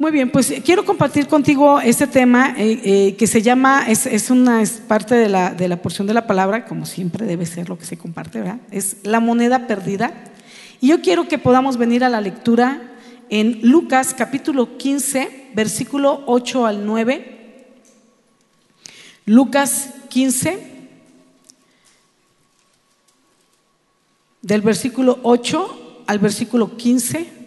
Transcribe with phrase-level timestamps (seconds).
[0.00, 4.62] Muy bien, pues quiero compartir contigo este tema eh, eh, que se llama, es, una
[4.62, 7.76] es parte de la, de la, porción de la palabra, como siempre debe ser lo
[7.76, 8.60] que se comparte, ¿verdad?
[8.70, 10.12] Es la moneda perdida.
[10.80, 12.80] Y yo quiero que podamos venir a la lectura
[13.28, 17.66] en Lucas capítulo 15, versículo 8 al 9.
[19.26, 20.88] Lucas 15,
[24.42, 27.37] del versículo 8 al versículo 15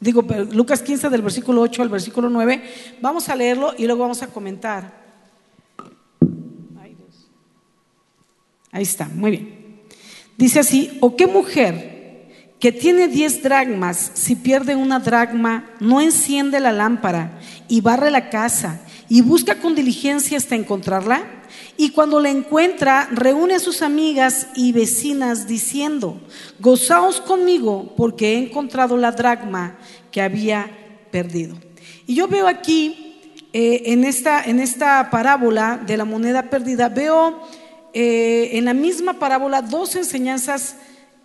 [0.00, 2.62] digo, Lucas 15 del versículo 8 al versículo 9,
[3.00, 5.00] vamos a leerlo y luego vamos a comentar.
[8.72, 9.80] Ahí está, muy bien.
[10.36, 11.98] Dice así, ¿o qué mujer
[12.60, 17.38] que tiene 10 dragmas, si pierde una dragma, no enciende la lámpara
[17.68, 21.40] y barre la casa y busca con diligencia hasta encontrarla?
[21.76, 26.20] Y cuando la encuentra, reúne a sus amigas y vecinas diciendo,
[26.58, 29.78] gozaos conmigo porque he encontrado la dracma
[30.10, 30.70] que había
[31.10, 31.56] perdido.
[32.06, 33.18] Y yo veo aquí,
[33.52, 37.40] eh, en, esta, en esta parábola de la moneda perdida, veo
[37.92, 40.76] eh, en la misma parábola dos enseñanzas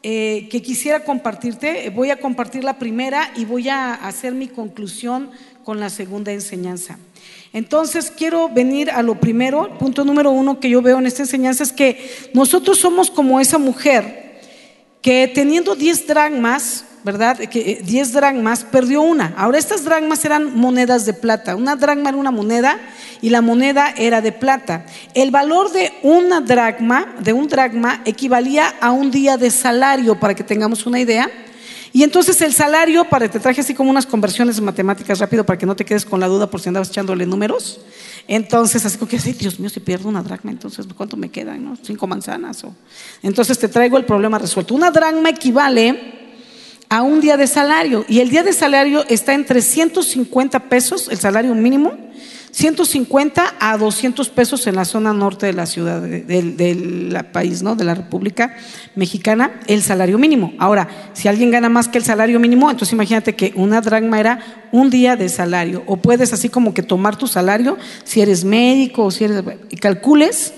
[0.01, 1.89] eh, que quisiera compartirte.
[1.89, 5.31] Voy a compartir la primera y voy a hacer mi conclusión
[5.63, 6.99] con la segunda enseñanza.
[7.53, 11.63] Entonces quiero venir a lo primero, punto número uno que yo veo en esta enseñanza
[11.63, 14.41] es que nosotros somos como esa mujer
[15.01, 17.37] que teniendo 10 dragmas, ¿verdad?
[17.37, 19.35] Que 10 eh, dragmas perdió una.
[19.37, 21.55] Ahora estas dragmas eran monedas de plata.
[21.55, 22.79] Una dragma era una moneda
[23.21, 24.87] y la moneda era de plata.
[25.13, 30.33] El valor de una dragma, de un dragma, equivalía a un día de salario, para
[30.33, 31.29] que tengamos una idea.
[31.93, 35.67] Y entonces el salario, para te traje así como unas conversiones matemáticas rápido para que
[35.67, 37.81] no te quedes con la duda por si andabas echándole números.
[38.27, 41.63] Entonces, así como que, Dios mío, si pierdo una dracma, entonces, ¿cuánto me quedan?
[41.63, 41.77] No?
[41.79, 42.65] Cinco manzanas.
[43.21, 44.73] Entonces te traigo el problema resuelto.
[44.73, 46.24] Una dracma equivale
[46.89, 51.17] a un día de salario y el día de salario está en 350 pesos, el
[51.17, 51.93] salario mínimo,
[52.55, 57.75] 150 a 200 pesos en la zona norte de la ciudad, del país, ¿no?
[57.75, 58.55] De la República
[58.95, 60.53] Mexicana, el salario mínimo.
[60.57, 64.67] Ahora, si alguien gana más que el salario mínimo, entonces imagínate que una dragma era
[64.71, 65.83] un día de salario.
[65.85, 69.75] O puedes así como que tomar tu salario, si eres médico o si eres, y
[69.75, 70.53] calcules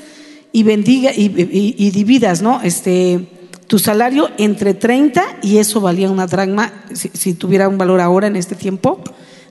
[0.51, 2.61] y bendiga y, dividas, ¿no?
[2.61, 3.27] Este,
[3.67, 8.35] tu salario entre 30 y eso valía una dragma si tuviera un valor ahora en
[8.35, 9.03] este tiempo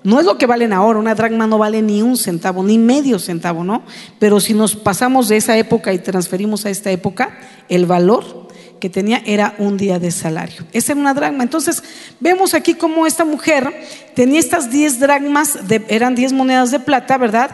[0.07, 3.19] no es lo que valen ahora, una dragma no vale ni un centavo, ni medio
[3.19, 3.83] centavo, ¿no?
[4.21, 7.37] Pero si nos pasamos de esa época y transferimos a esta época,
[7.69, 8.47] el valor
[8.79, 10.65] que tenía era un día de salario.
[10.73, 11.43] Esa era una dragma.
[11.43, 11.83] Entonces,
[12.21, 13.75] vemos aquí cómo esta mujer
[14.15, 17.51] tenía estas 10 dragmas, eran 10 monedas de plata, ¿verdad?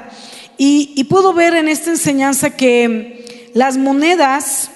[0.59, 4.71] Y, puedo ver en esta enseñanza que las monedas,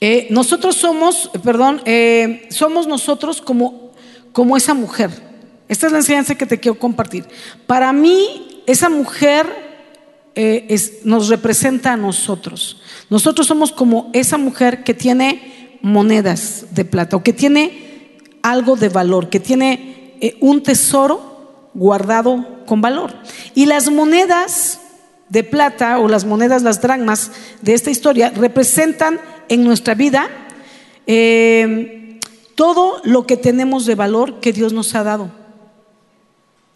[0.00, 3.92] eh, nosotros somos, perdón, eh, somos nosotros como,
[4.32, 5.10] como esa mujer.
[5.68, 7.26] Esta es la enseñanza que te quiero compartir.
[7.66, 9.46] Para mí, esa mujer
[10.34, 10.74] eh,
[11.04, 12.80] nos representa a nosotros.
[13.10, 18.88] Nosotros somos como esa mujer que tiene monedas de plata o que tiene algo de
[18.88, 23.14] valor, que tiene un tesoro guardado con valor.
[23.54, 24.80] Y las monedas
[25.30, 27.30] de plata o las monedas, las dragmas
[27.62, 30.28] de esta historia representan en nuestra vida
[31.06, 32.18] eh,
[32.54, 35.30] todo lo que tenemos de valor que Dios nos ha dado.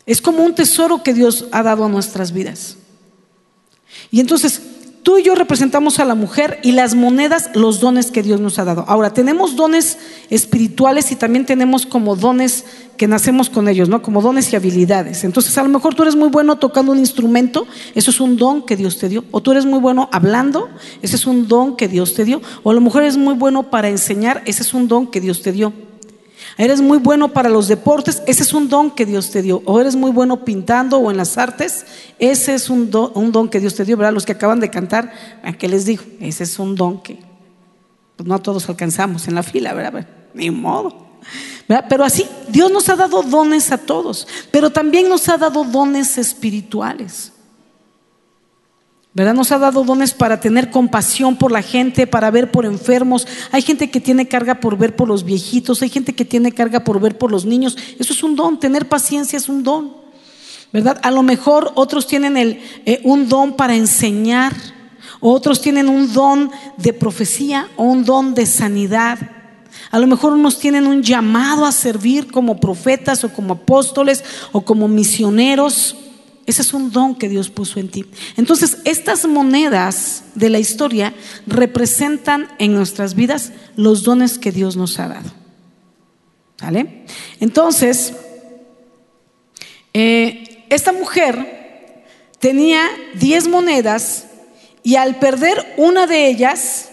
[0.06, 2.76] Es como un tesoro que Dios ha dado a nuestras vidas.
[4.10, 4.62] Y entonces,
[5.04, 8.58] tú y yo representamos a la mujer y las monedas, los dones que Dios nos
[8.58, 8.84] ha dado.
[8.88, 9.98] Ahora, tenemos dones
[10.30, 12.64] espirituales y también tenemos como dones
[12.96, 14.00] que nacemos con ellos, ¿no?
[14.00, 15.22] Como dones y habilidades.
[15.22, 18.64] Entonces, a lo mejor tú eres muy bueno tocando un instrumento, eso es un don
[18.64, 19.24] que Dios te dio.
[19.30, 20.70] O tú eres muy bueno hablando,
[21.02, 22.40] ese es un don que Dios te dio.
[22.62, 25.42] O a lo mejor eres muy bueno para enseñar, ese es un don que Dios
[25.42, 25.83] te dio.
[26.56, 29.62] Eres muy bueno para los deportes, ese es un don que Dios te dio.
[29.64, 31.84] O eres muy bueno pintando o en las artes,
[32.18, 34.12] ese es un don, que Dios te dio, ¿verdad?
[34.12, 36.04] Los que acaban de cantar, ¿a qué les digo?
[36.20, 37.18] Ese es un don que
[38.16, 40.06] pues, no todos alcanzamos en la fila, ¿verdad?
[40.32, 41.04] Ni modo.
[41.66, 46.18] Pero así, Dios nos ha dado dones a todos, pero también nos ha dado dones
[46.18, 47.32] espirituales.
[49.14, 49.34] ¿Verdad?
[49.34, 53.28] Nos ha dado dones para tener compasión por la gente, para ver por enfermos.
[53.52, 56.82] Hay gente que tiene carga por ver por los viejitos, hay gente que tiene carga
[56.82, 57.78] por ver por los niños.
[57.98, 59.96] Eso es un don, tener paciencia es un don,
[60.72, 60.98] ¿verdad?
[61.04, 64.52] A lo mejor otros tienen eh, un don para enseñar,
[65.20, 69.18] otros tienen un don de profecía o un don de sanidad.
[69.92, 74.62] A lo mejor unos tienen un llamado a servir como profetas o como apóstoles o
[74.62, 75.96] como misioneros.
[76.46, 78.04] Ese es un don que Dios puso en ti.
[78.36, 81.14] Entonces, estas monedas de la historia
[81.46, 85.30] representan en nuestras vidas los dones que Dios nos ha dado.
[86.60, 87.04] ¿Vale?
[87.40, 88.14] Entonces,
[89.94, 92.04] Eh, esta mujer
[92.40, 92.82] tenía
[93.14, 94.26] 10 monedas
[94.82, 96.90] y al perder una de ellas,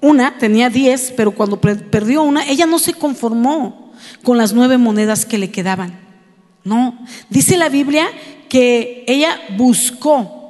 [0.00, 3.92] una tenía 10, pero cuando perdió una, ella no se conformó
[4.22, 6.00] con las nueve monedas que le quedaban.
[6.62, 8.06] No, dice la Biblia
[8.48, 10.42] que ella buscó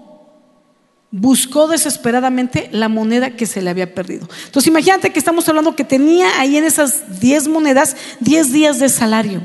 [1.16, 4.28] buscó desesperadamente la moneda que se le había perdido.
[4.46, 8.88] Entonces imagínate que estamos hablando que tenía ahí en esas 10 monedas 10 días de
[8.88, 9.40] salario.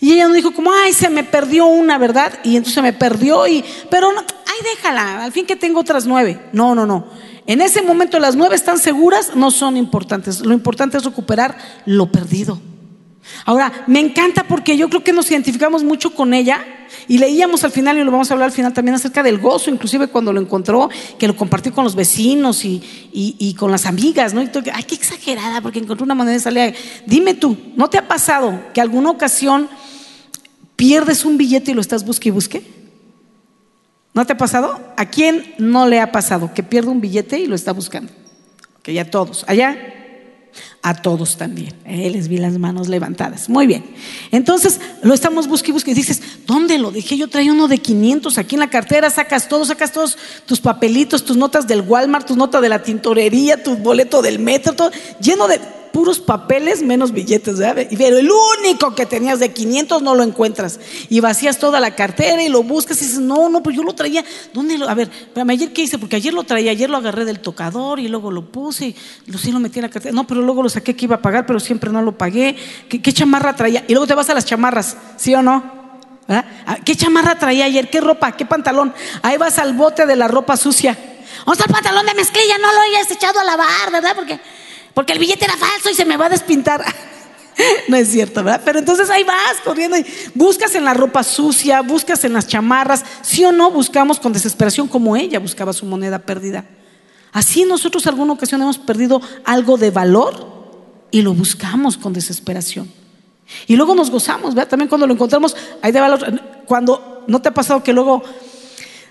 [0.00, 2.40] Y ella no dijo como, ay, se me perdió una, ¿verdad?
[2.42, 6.06] Y entonces se me perdió y, pero no, ay, déjala, al fin que tengo otras
[6.06, 6.40] nueve.
[6.52, 7.06] No, no, no.
[7.46, 10.40] En ese momento las nueve están seguras, no son importantes.
[10.40, 12.60] Lo importante es recuperar lo perdido.
[13.44, 16.64] Ahora, me encanta porque yo creo que nos identificamos mucho con ella
[17.08, 19.70] y leíamos al final, y lo vamos a hablar al final también acerca del gozo,
[19.70, 20.88] inclusive cuando lo encontró,
[21.18, 24.42] que lo compartió con los vecinos y, con las amigas, ¿no?
[24.42, 26.74] Y todo, ay, qué exagerada, porque encontró una manera de salir.
[27.06, 29.68] Dime tú, ¿no te ha pasado que alguna ocasión
[30.76, 32.62] pierdes un billete y lo estás busque y busque?
[34.12, 34.80] ¿No te ha pasado?
[34.96, 38.12] ¿A quién no le ha pasado que pierde un billete y lo está buscando?
[38.82, 39.44] Que ya todos.
[39.48, 39.76] Allá
[40.82, 41.74] a todos también.
[41.86, 43.48] Eh, les vi las manos levantadas.
[43.48, 43.84] Muy bien.
[44.30, 47.16] Entonces lo estamos buscando y dices, ¿dónde lo dejé?
[47.16, 49.08] Yo traía uno de 500 aquí en la cartera.
[49.10, 53.62] Sacas todo, sacas todos tus papelitos, tus notas del Walmart, tus notas de la tintorería,
[53.62, 54.90] tu boleto del metro, todo
[55.20, 55.60] lleno de
[55.94, 57.86] puros papeles menos billetes, ¿verdad?
[57.96, 60.80] Pero el único que tenías de 500 no lo encuentras.
[61.08, 63.94] Y vacías toda la cartera y lo buscas y dices, no, no, pues yo lo
[63.94, 64.24] traía.
[64.52, 64.88] ¿Dónde lo?
[64.88, 65.08] A ver,
[65.48, 65.96] ayer qué hice?
[65.96, 68.96] Porque ayer lo traía, ayer lo agarré del tocador y luego lo puse y
[69.30, 70.12] lo, sí lo metí en la cartera.
[70.12, 72.56] No, pero luego lo saqué que iba a pagar, pero siempre no lo pagué.
[72.88, 73.84] ¿Qué, chamarra traía?
[73.86, 75.62] Y luego te vas a las chamarras, ¿sí o no?
[76.26, 76.44] Ah,
[76.84, 77.88] ¿Qué chamarra traía ayer?
[77.88, 78.32] ¿Qué ropa?
[78.32, 78.92] ¿Qué pantalón?
[79.22, 80.98] Ahí vas al bote de la ropa sucia.
[81.46, 82.58] ¿Dónde está el pantalón de mezclilla?
[82.58, 84.12] No lo hayas echado a lavar, ¿verdad?
[84.16, 84.40] Porque
[84.94, 86.84] porque el billete era falso y se me va a despintar.
[87.86, 88.62] No es cierto, ¿verdad?
[88.64, 90.04] Pero entonces ahí vas corriendo y
[90.34, 94.88] buscas en la ropa sucia, buscas en las chamarras, sí o no buscamos con desesperación
[94.88, 96.64] como ella buscaba su moneda perdida.
[97.32, 102.90] Así nosotros alguna ocasión hemos perdido algo de valor y lo buscamos con desesperación.
[103.66, 104.70] Y luego nos gozamos, ¿verdad?
[104.70, 106.40] También cuando lo encontramos, hay de valor.
[106.66, 108.22] Cuando no te ha pasado que luego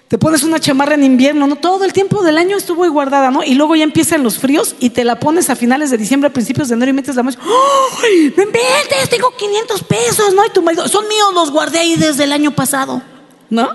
[0.07, 1.55] te pones una chamarra en invierno, ¿no?
[1.55, 3.43] Todo el tiempo del año estuvo guardada, ¿no?
[3.43, 6.33] Y luego ya empiezan los fríos y te la pones a finales de diciembre, a
[6.33, 7.37] principios de enero y metes la mano.
[7.41, 8.31] ¡Ay!
[8.37, 9.09] ¡Me inventes!
[9.09, 10.45] Tengo 500 pesos, ¿no?
[10.45, 13.01] Y tu marido, son míos, los guardé ahí desde el año pasado,
[13.49, 13.71] ¿no?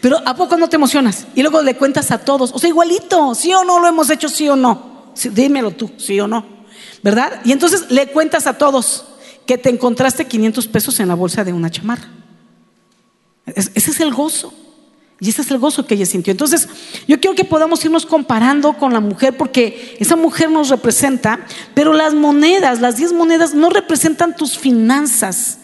[0.00, 1.26] Pero ¿a poco no te emocionas?
[1.36, 4.28] Y luego le cuentas a todos, o sea, igualito, ¿sí o no lo hemos hecho,
[4.28, 4.96] sí o no?
[5.30, 6.44] dímelo tú, ¿sí o no?
[7.02, 7.40] ¿Verdad?
[7.44, 9.04] Y entonces le cuentas a todos
[9.46, 12.08] que te encontraste 500 pesos en la bolsa de una chamarra.
[13.46, 14.52] ese es el gozo.
[15.18, 16.30] Y ese es el gozo que ella sintió.
[16.30, 16.68] Entonces,
[17.08, 21.40] yo quiero que podamos irnos comparando con la mujer porque esa mujer nos representa,
[21.74, 25.58] pero las monedas, las diez monedas no representan tus finanzas,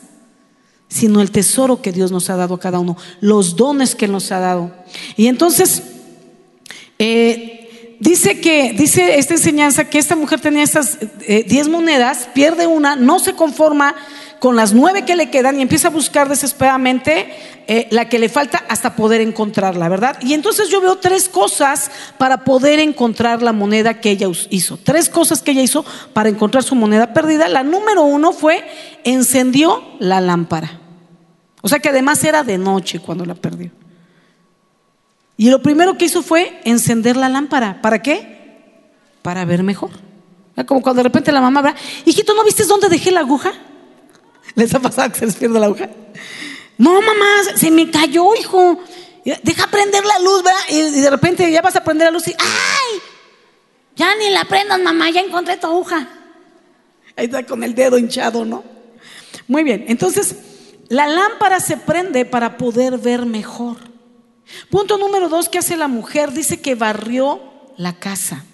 [0.89, 4.33] sino el tesoro que Dios nos ha dado a cada uno, los dones que nos
[4.33, 4.75] ha dado.
[5.17, 5.83] Y entonces,
[6.99, 12.67] eh, dice que, dice esta enseñanza que esta mujer tenía estas eh, diez monedas, pierde
[12.67, 13.95] una, no se conforma
[14.43, 17.33] con las nueve que le quedan y empieza a buscar desesperadamente
[17.69, 20.19] eh, la que le falta hasta poder encontrarla, ¿verdad?
[20.21, 24.79] Y entonces yo veo tres cosas para poder encontrar la moneda que ella hizo.
[24.79, 27.47] Tres cosas que ella hizo para encontrar su moneda perdida.
[27.47, 28.65] La número uno fue
[29.05, 30.81] encendió la lámpara.
[31.61, 33.71] O sea que además era de noche cuando la perdió.
[35.37, 37.81] Y lo primero que hizo fue encender la lámpara.
[37.81, 38.73] ¿Para qué?
[39.23, 39.91] Para ver mejor.
[40.67, 43.53] Como cuando de repente la mamá va, hijito, ¿no viste dónde dejé la aguja?
[44.55, 45.89] ¿Les ha pasado que se les pierde la aguja?
[46.79, 48.81] No, mamá, se me cayó, hijo.
[49.25, 50.61] Deja prender la luz, ¿verdad?
[50.69, 53.01] Y de repente ya vas a prender la luz y ¡ay!
[53.95, 56.09] Ya ni la prendas, mamá, ya encontré tu aguja.
[57.15, 58.65] Ahí está con el dedo hinchado, ¿no?
[59.47, 60.37] Muy bien, entonces
[60.89, 63.77] la lámpara se prende para poder ver mejor.
[64.71, 66.33] Punto número dos, ¿qué hace la mujer?
[66.33, 67.41] Dice que barrió
[67.77, 68.45] la casa.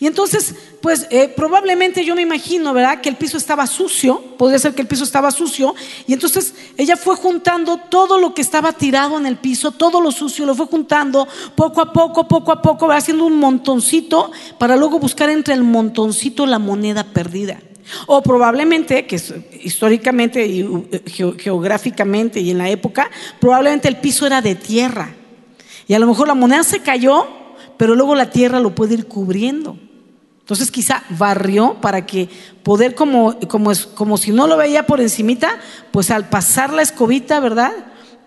[0.00, 3.00] Y entonces, pues eh, probablemente yo me imagino, ¿verdad?
[3.00, 5.74] Que el piso estaba sucio, podría ser que el piso estaba sucio,
[6.06, 10.12] y entonces ella fue juntando todo lo que estaba tirado en el piso, todo lo
[10.12, 14.98] sucio, lo fue juntando poco a poco, poco a poco, haciendo un montoncito para luego
[14.98, 17.60] buscar entre el montoncito la moneda perdida.
[18.06, 19.16] O probablemente, que
[19.62, 21.02] históricamente eh,
[21.38, 25.14] geográficamente y en la época, probablemente el piso era de tierra.
[25.86, 27.26] Y a lo mejor la moneda se cayó
[27.78, 29.78] pero luego la tierra lo puede ir cubriendo.
[30.40, 32.28] Entonces quizá barrió para que
[32.62, 35.58] poder como, como, como si no lo veía por encimita,
[35.90, 37.72] pues al pasar la escobita, ¿verdad?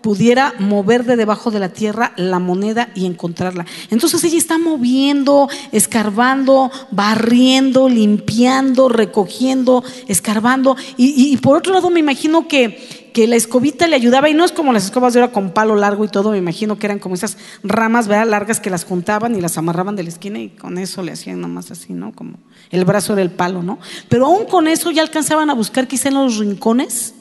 [0.02, 3.64] pudiera mover de debajo de la tierra la moneda y encontrarla.
[3.88, 10.76] Entonces ella está moviendo, escarbando, barriendo, limpiando, recogiendo, escarbando.
[10.96, 14.52] Y por otro lado me imagino que, que la escobita le ayudaba, y no es
[14.52, 17.14] como las escobas de ahora con palo largo y todo, me imagino que eran como
[17.14, 18.28] esas ramas ¿verdad?
[18.28, 21.40] largas que las juntaban y las amarraban de la esquina y con eso le hacían
[21.40, 22.12] nomás así, ¿no?
[22.12, 22.38] Como
[22.70, 23.78] el brazo era el palo, ¿no?
[24.08, 27.14] Pero aún con eso ya alcanzaban a buscar quizá en los rincones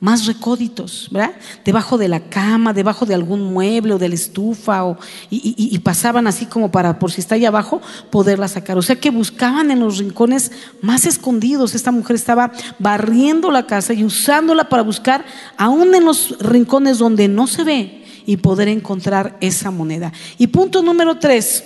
[0.00, 1.32] más recóditos, ¿verdad?
[1.64, 4.96] Debajo de la cama, debajo de algún mueble o de la estufa, o,
[5.28, 8.78] y, pasaban así como para, por si está ahí abajo, poderla sacar.
[8.78, 10.52] O sea que buscaban en los rincones
[10.82, 11.74] más escondidos.
[11.74, 15.24] Esta mujer estaba barriendo la casa y usándola para buscar,
[15.56, 20.12] aún en los rincones donde no se ve, y poder encontrar esa moneda.
[20.36, 21.64] Y punto número tres.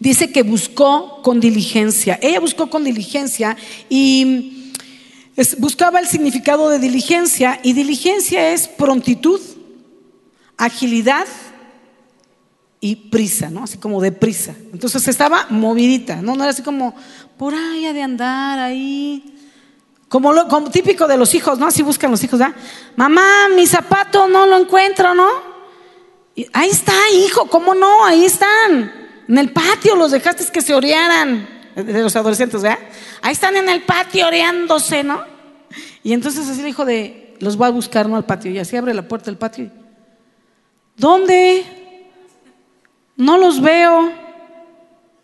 [0.00, 2.18] Dice que buscó con diligencia.
[2.20, 3.56] Ella buscó con diligencia
[3.88, 4.57] y
[5.58, 9.40] buscaba el significado de diligencia y diligencia es prontitud,
[10.56, 11.26] agilidad
[12.80, 13.64] y prisa, ¿no?
[13.64, 14.54] Así como de prisa.
[14.72, 16.34] Entonces estaba movidita, ¿no?
[16.34, 16.94] No era así como
[17.36, 19.34] por ahí de andar ahí.
[20.08, 21.66] Como, lo, como típico de los hijos, ¿no?
[21.66, 22.56] Así buscan los hijos, ¿verdad?
[22.96, 25.58] Mamá, mi zapato no lo encuentro, ¿no?
[26.52, 28.04] ahí está, hijo, ¿cómo no?
[28.04, 28.92] Ahí están.
[29.26, 32.78] En el patio los dejaste que se orearan de los adolescentes, ¿verdad?
[33.22, 35.22] Ahí están en el patio oreándose, ¿no?
[36.02, 38.16] Y entonces así le dijo de, los voy a buscar, ¿no?
[38.16, 38.50] Al patio.
[38.50, 39.70] Y así abre la puerta del patio.
[40.96, 41.64] ¿Dónde?
[43.16, 44.06] No los veo.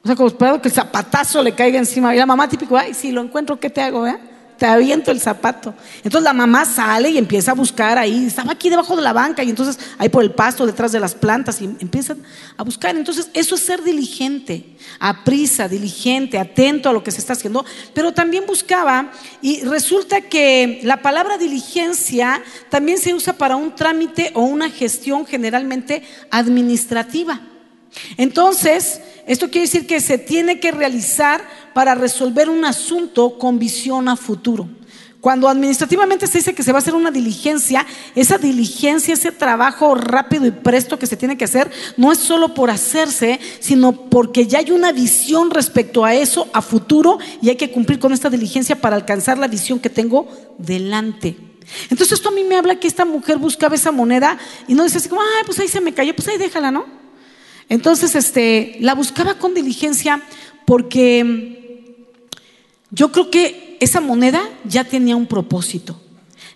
[0.03, 2.15] O sea, como esperado que el zapatazo le caiga encima.
[2.15, 4.19] Y la mamá típico, ay, si lo encuentro, ¿qué te hago, eh?
[4.59, 5.75] Te aviento el zapato.
[5.99, 9.43] Entonces la mamá sale y empieza a buscar ahí, estaba aquí debajo de la banca
[9.43, 12.19] y entonces ahí por el pasto, detrás de las plantas y empiezan
[12.57, 12.97] a buscar.
[12.97, 17.65] Entonces eso es ser diligente, a prisa, diligente, atento a lo que se está haciendo,
[17.93, 24.31] pero también buscaba y resulta que la palabra diligencia también se usa para un trámite
[24.35, 27.41] o una gestión generalmente administrativa.
[28.17, 31.43] Entonces, esto quiere decir que se tiene que realizar
[31.75, 34.69] para resolver un asunto con visión a futuro.
[35.21, 39.95] Cuando administrativamente se dice que se va a hacer una diligencia, esa diligencia, ese trabajo
[39.95, 44.47] rápido y presto que se tiene que hacer, no es solo por hacerse, sino porque
[44.47, 48.29] ya hay una visión respecto a eso a futuro y hay que cumplir con esta
[48.29, 50.29] diligencia para alcanzar la visión que tengo
[50.59, 51.37] delante.
[51.85, 54.37] Entonces esto a mí me habla que esta mujer buscaba esa moneda
[54.69, 56.85] y no dice así como, ay, pues ahí se me cayó, pues ahí déjala, ¿no?
[57.69, 60.23] Entonces, este, la buscaba con diligencia
[60.67, 61.64] porque
[62.95, 66.01] yo creo que esa moneda ya tenía un propósito.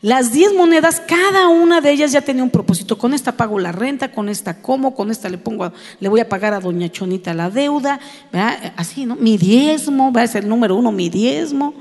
[0.00, 2.96] Las diez monedas, cada una de ellas ya tenía un propósito.
[2.96, 6.28] Con esta pago la renta, con esta como, con esta le pongo, le voy a
[6.28, 7.98] pagar a Doña Chonita la deuda,
[8.76, 9.16] así, ¿no?
[9.16, 11.74] Mi diezmo, va a ser el número uno, mi diezmo.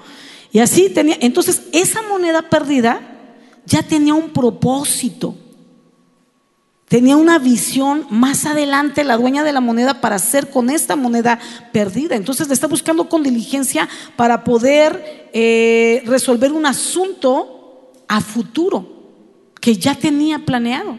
[0.52, 1.18] Y así tenía.
[1.22, 3.02] Entonces, esa moneda perdida
[3.66, 5.36] ya tenía un propósito.
[6.88, 11.38] Tenía una visión más adelante la dueña de la moneda para hacer con esta moneda
[11.74, 12.16] perdida.
[12.16, 18.88] Entonces le está buscando con diligencia para poder eh, resolver un asunto a futuro
[19.60, 20.98] que ya tenía planeado.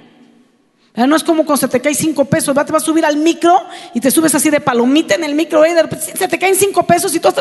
[0.95, 3.57] No es como cuando se te caen cinco pesos, te vas a subir al micro
[3.95, 5.71] y te subes así de palomita en el micro, y
[6.17, 7.41] se te caen cinco pesos y tú hasta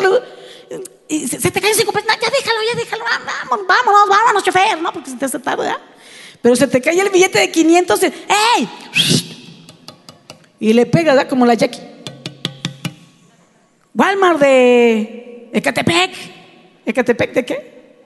[1.08, 4.92] y se, te caen cinco pesos, ya déjalo, ya déjalo, vámonos, vámonos, vámonos, chofer, ¿no?
[4.92, 5.80] Porque se te hace tarde, ¿verdad?
[6.42, 8.68] Pero se te cae el billete de 500, ¡ey!
[10.60, 11.28] Y le pega, ¿verdad?
[11.28, 11.80] Como la Jackie.
[13.94, 16.10] Walmart de Ecatepec.
[16.86, 17.98] ¿Ecatepec de qué?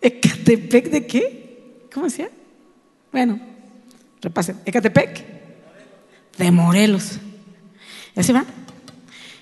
[0.00, 1.86] ¿Ecatepec de qué?
[1.92, 2.30] ¿Cómo decía?
[3.10, 3.40] Bueno,
[4.20, 4.60] repasen.
[4.64, 5.24] ¿Ecatepec?
[6.36, 7.18] De Morelos.
[8.14, 8.44] Y así va.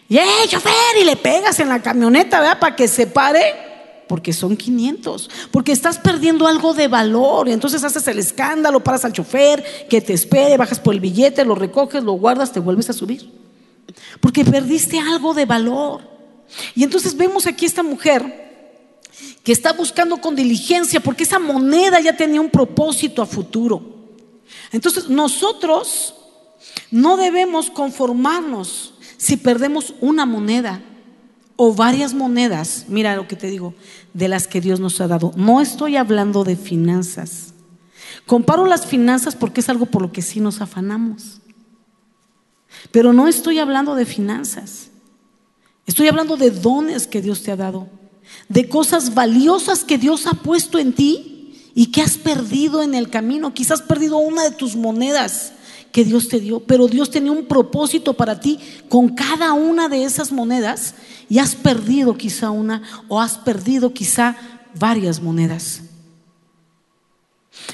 [0.08, 0.73] Y ¡eh, chofer!
[1.00, 2.58] Y le pegas en la camioneta, ¿verdad?
[2.58, 3.65] Para que se pare
[4.08, 7.48] porque son 500, porque estás perdiendo algo de valor.
[7.48, 11.44] Y entonces haces el escándalo, paras al chofer, que te espere, bajas por el billete,
[11.44, 13.30] lo recoges, lo guardas, te vuelves a subir.
[14.20, 16.02] Porque perdiste algo de valor.
[16.75, 18.46] Y entonces vemos aquí esta mujer
[19.42, 23.82] que está buscando con diligencia, porque esa moneda ya tenía un propósito a futuro.
[24.72, 26.14] Entonces nosotros
[26.90, 30.82] no debemos conformarnos si perdemos una moneda
[31.56, 33.75] o varias monedas, mira lo que te digo,
[34.12, 35.32] de las que Dios nos ha dado.
[35.36, 37.54] No estoy hablando de finanzas.
[38.26, 41.40] Comparo las finanzas porque es algo por lo que sí nos afanamos.
[42.92, 44.90] Pero no estoy hablando de finanzas.
[45.86, 47.88] Estoy hablando de dones que Dios te ha dado,
[48.48, 53.08] de cosas valiosas que Dios ha puesto en ti y que has perdido en el
[53.08, 53.54] camino.
[53.54, 55.52] Quizás has perdido una de tus monedas
[55.97, 58.61] que Dios te dio, pero Dios tenía un propósito para ti
[58.91, 60.95] con cada una de esas monedas
[61.31, 64.37] y has perdido quizá una o has perdido quizá
[64.79, 65.81] varias monedas.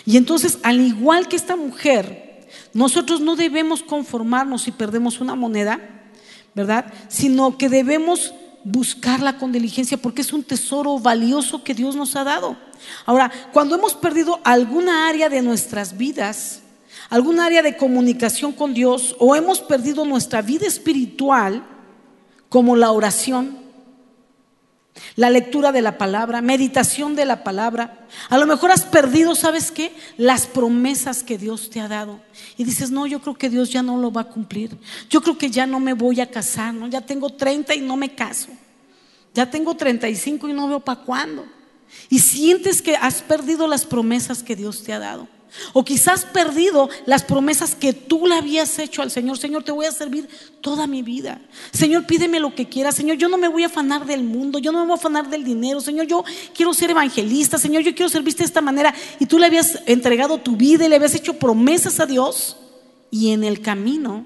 [0.07, 5.81] Y entonces, al igual que esta mujer, nosotros no debemos conformarnos si perdemos una moneda,
[6.55, 6.95] ¿verdad?
[7.09, 12.23] Sino que debemos buscarla con diligencia porque es un tesoro valioso que Dios nos ha
[12.23, 12.57] dado.
[13.05, 16.62] Ahora, cuando hemos perdido alguna área de nuestras vidas,
[17.09, 21.65] alguna área de comunicación con Dios, o hemos perdido nuestra vida espiritual,
[22.49, 23.63] como la oración,
[25.17, 28.07] la lectura de la palabra, meditación de la palabra.
[28.29, 29.95] A lo mejor has perdido, ¿sabes qué?
[30.17, 32.21] Las promesas que Dios te ha dado.
[32.57, 34.77] Y dices, no, yo creo que Dios ya no lo va a cumplir.
[35.09, 36.89] Yo creo que ya no me voy a casar, ¿no?
[36.89, 38.49] Ya tengo 30 y no me caso.
[39.35, 41.47] Ya tengo 35 y no veo para cuándo.
[42.09, 45.29] Y sientes que has perdido las promesas que Dios te ha dado.
[45.73, 49.39] O quizás perdido las promesas que tú le habías hecho al Señor.
[49.39, 50.29] Señor, te voy a servir
[50.61, 51.41] toda mi vida.
[51.73, 52.95] Señor, pídeme lo que quieras.
[52.95, 54.59] Señor, yo no me voy a afanar del mundo.
[54.59, 55.81] Yo no me voy a afanar del dinero.
[55.81, 57.59] Señor, yo quiero ser evangelista.
[57.59, 58.95] Señor, yo quiero servirte de esta manera.
[59.21, 62.57] Y tú le habías entregado tu vida y le habías hecho promesas a Dios.
[63.11, 64.25] Y en el camino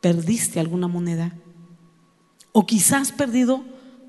[0.00, 1.32] perdiste alguna moneda.
[2.52, 3.64] O quizás perdido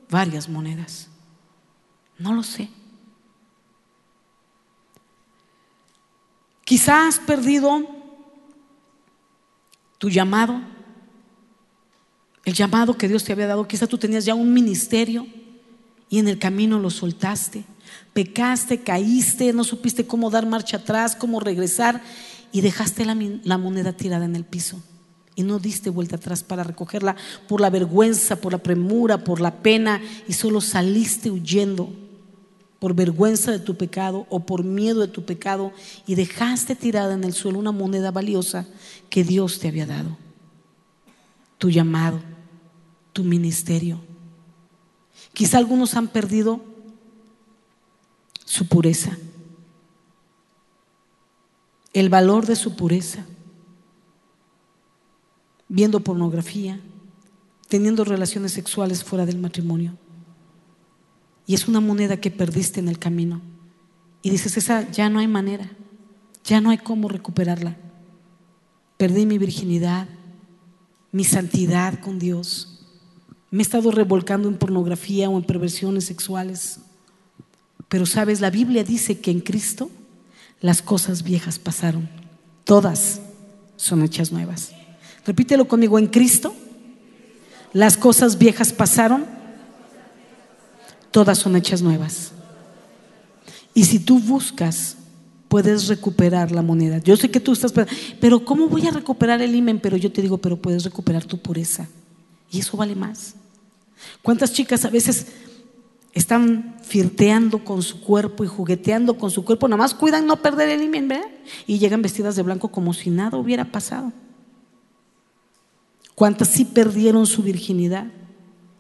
[0.10, 1.08] varias monedas.
[2.18, 2.70] No lo sé.
[6.64, 7.88] Quizás has perdido
[9.98, 10.62] tu llamado,
[12.46, 13.68] el llamado que Dios te había dado.
[13.68, 15.28] Quizás tú tenías ya un ministerio
[16.10, 17.66] y en el camino lo soltaste.
[18.14, 22.02] Pecaste, caíste, no supiste cómo dar marcha atrás, cómo regresar
[22.52, 24.82] y dejaste la, la moneda tirada en el piso
[25.36, 27.16] y no diste vuelta atrás para recogerla
[27.48, 31.92] por la vergüenza, por la premura, por la pena y solo saliste huyendo
[32.84, 35.72] por vergüenza de tu pecado o por miedo de tu pecado
[36.06, 38.68] y dejaste tirada en el suelo una moneda valiosa
[39.10, 40.18] que Dios te había dado.
[41.60, 42.20] Tu llamado,
[43.14, 44.02] tu ministerio.
[45.32, 46.60] Quizá algunos han perdido
[48.44, 49.18] su pureza,
[51.94, 53.26] el valor de su pureza,
[55.70, 56.82] viendo pornografía,
[57.70, 59.98] teniendo relaciones sexuales fuera del matrimonio.
[61.46, 63.42] Y es una moneda que perdiste en el camino.
[64.22, 65.70] Y dices, esa ya no hay manera,
[66.44, 67.76] ya no hay cómo recuperarla.
[68.98, 70.08] Perdí mi virginidad,
[71.12, 72.86] mi santidad con Dios.
[73.52, 76.80] Me he estado revolcando en pornografía o en perversiones sexuales.
[77.90, 79.92] Pero sabes, la Biblia dice que en Cristo
[80.62, 82.10] las cosas viejas pasaron.
[82.64, 83.20] Todas
[83.76, 84.72] son hechas nuevas.
[85.26, 86.56] Repítelo conmigo, en Cristo
[87.74, 89.26] las cosas viejas pasaron
[91.14, 92.32] todas son hechas nuevas.
[93.74, 94.98] Y si tú buscas,
[95.48, 96.98] puedes recuperar la moneda.
[96.98, 97.72] Yo sé que tú estás,
[98.20, 99.80] pero ¿cómo voy a recuperar el imen?
[99.80, 101.88] Pero yo te digo, pero puedes recuperar tu pureza.
[102.52, 103.36] Y eso vale más.
[104.24, 105.28] ¿Cuántas chicas a veces
[106.14, 109.68] están firteando con su cuerpo y jugueteando con su cuerpo?
[109.68, 111.30] Nada más cuidan no perder el imen, ¿verdad?
[111.68, 114.12] Y llegan vestidas de blanco como si nada hubiera pasado.
[116.16, 118.08] ¿Cuántas sí perdieron su virginidad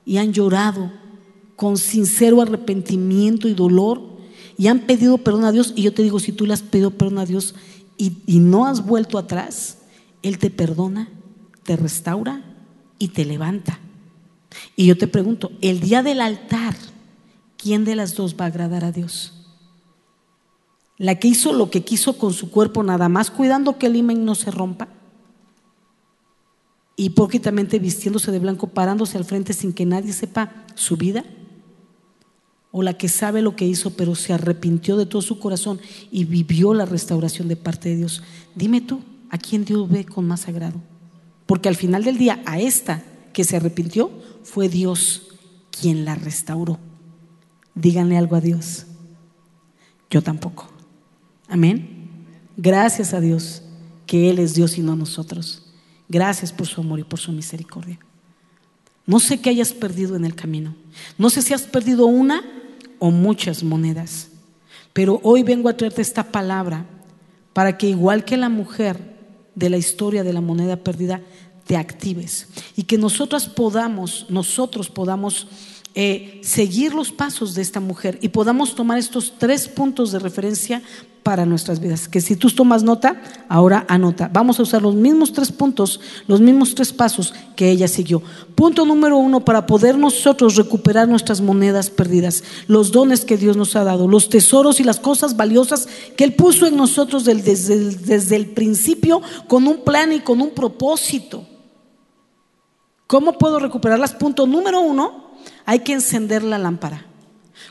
[0.03, 1.02] y han llorado
[1.55, 4.13] con sincero arrepentimiento y dolor
[4.57, 5.73] y han pedido perdón a Dios.
[5.75, 7.55] Y yo te digo, si tú le has pedido perdón a Dios
[7.97, 9.79] y, no has vuelto atrás,
[10.21, 11.09] Él te perdona,
[11.63, 12.43] te restaura
[12.99, 13.79] y te levanta.
[14.75, 16.75] Y yo te pregunto, el día del altar,
[17.57, 19.33] ¿quién de las dos va a agradar a Dios?
[20.97, 24.25] La que hizo lo que quiso con su cuerpo nada más, cuidando que el imen
[24.25, 24.89] no se rompa.
[26.95, 31.23] Hipócritamente vistiéndose de blanco, parándose al frente sin que nadie sepa su vida
[32.75, 35.79] o la que sabe lo que hizo, pero se arrepintió de todo su corazón
[36.11, 38.23] y vivió la restauración de parte de Dios.
[38.55, 40.81] Dime tú, ¿a quién Dios ve con más agrado?
[41.45, 44.09] Porque al final del día, a esta que se arrepintió,
[44.41, 45.27] fue Dios
[45.69, 46.79] quien la restauró.
[47.75, 48.87] Díganle algo a Dios.
[50.09, 50.67] Yo tampoco.
[51.47, 52.09] Amén.
[52.57, 53.61] Gracias a Dios
[54.07, 55.61] que Él es Dios y no nosotros.
[56.09, 57.99] Gracias por su amor y por su misericordia.
[59.05, 60.75] No sé qué hayas perdido en el camino.
[61.19, 62.43] No sé si has perdido una
[63.03, 64.29] o muchas monedas.
[64.93, 66.85] Pero hoy vengo a traerte esta palabra
[67.51, 68.97] para que igual que la mujer
[69.55, 71.19] de la historia de la moneda perdida,
[71.65, 75.47] te actives y que nosotras podamos, nosotros podamos
[75.95, 80.81] eh, seguir los pasos de esta mujer y podamos tomar estos tres puntos de referencia
[81.23, 82.07] para nuestras vidas.
[82.07, 84.29] Que si tú tomas nota, ahora anota.
[84.31, 88.21] Vamos a usar los mismos tres puntos, los mismos tres pasos que ella siguió.
[88.55, 93.75] Punto número uno, para poder nosotros recuperar nuestras monedas perdidas, los dones que Dios nos
[93.75, 98.35] ha dado, los tesoros y las cosas valiosas que Él puso en nosotros desde, desde
[98.35, 101.47] el principio con un plan y con un propósito.
[103.07, 104.13] ¿Cómo puedo recuperarlas?
[104.13, 105.22] Punto número uno,
[105.65, 107.05] hay que encender la lámpara.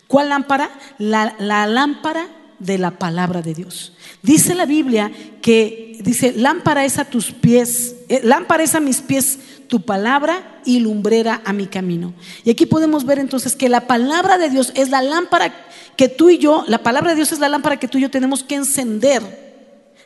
[0.06, 0.70] ¿Cuál lámpara?
[0.98, 1.34] La,
[1.66, 2.28] lámpara
[2.58, 3.94] de la palabra de Dios.
[4.22, 9.00] Dice la Biblia que dice, lámpara es a tus pies, eh, lámpara es a mis
[9.00, 12.12] pies tu palabra y lumbrera a mi camino.
[12.44, 15.50] Y aquí podemos ver entonces que la palabra de Dios es la lámpara
[15.96, 18.10] que tú y yo, la palabra de Dios es la lámpara que tú y yo
[18.10, 19.22] tenemos que encender,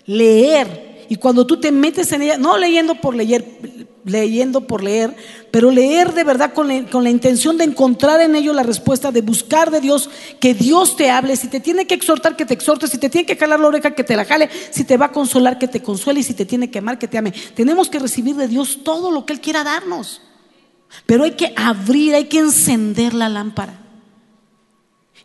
[0.06, 1.06] leer.
[1.08, 3.44] Y cuando tú te metes en ella, no leyendo por leer,
[4.06, 5.14] leyendo por leer,
[5.50, 9.72] pero leer de verdad con la, intención de encontrar en ello la respuesta, de buscar
[9.72, 10.08] de Dios,
[10.40, 13.26] que Dios te hable, si te tiene que exhortar, que te exhorte, si te tiene
[13.26, 15.82] que jalar la oreja, que te la jale, si te va a consolar, que te
[15.82, 17.32] consuele, y si te tiene que amar, que te ame.
[17.54, 20.22] Tenemos que recibir de Dios todo lo que Él quiera darnos,
[21.04, 23.85] pero hay que abrir, hay que encender la lámpara.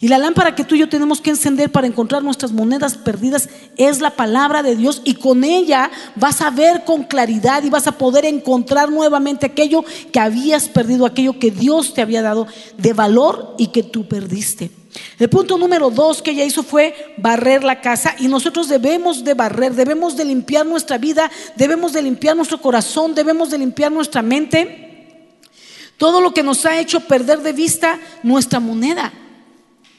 [0.01, 3.49] Y la lámpara que tú y yo tenemos que encender para encontrar nuestras monedas perdidas
[3.77, 7.85] es la palabra de Dios y con ella vas a ver con claridad y vas
[7.85, 12.47] a poder encontrar nuevamente aquello que habías perdido, aquello que Dios te había dado
[12.79, 14.71] de valor y que tú perdiste.
[15.19, 19.35] El punto número dos que ella hizo fue barrer la casa y nosotros debemos de
[19.35, 24.23] barrer, debemos de limpiar nuestra vida, debemos de limpiar nuestro corazón, debemos de limpiar nuestra
[24.23, 25.19] mente,
[25.97, 29.13] todo lo que nos ha hecho perder de vista nuestra moneda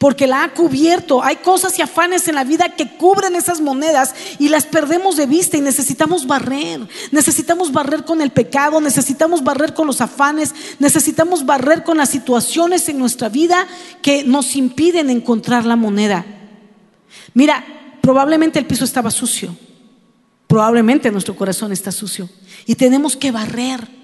[0.02, 1.22] porque la ha cubierto.
[1.22, 5.26] Hay cosas y afanes en la vida que cubren esas monedas y las perdemos de
[5.26, 6.80] vista y necesitamos barrer.
[7.12, 12.88] Necesitamos barrer con el pecado, necesitamos barrer con los afanes, necesitamos barrer con las situaciones
[12.88, 13.68] en nuestra vida
[14.02, 16.26] que nos impiden encontrar la moneda.
[17.32, 17.64] Mira,
[18.00, 19.56] probablemente el piso estaba sucio,
[20.48, 22.28] probablemente nuestro corazón está sucio
[22.66, 24.01] y tenemos que barrer.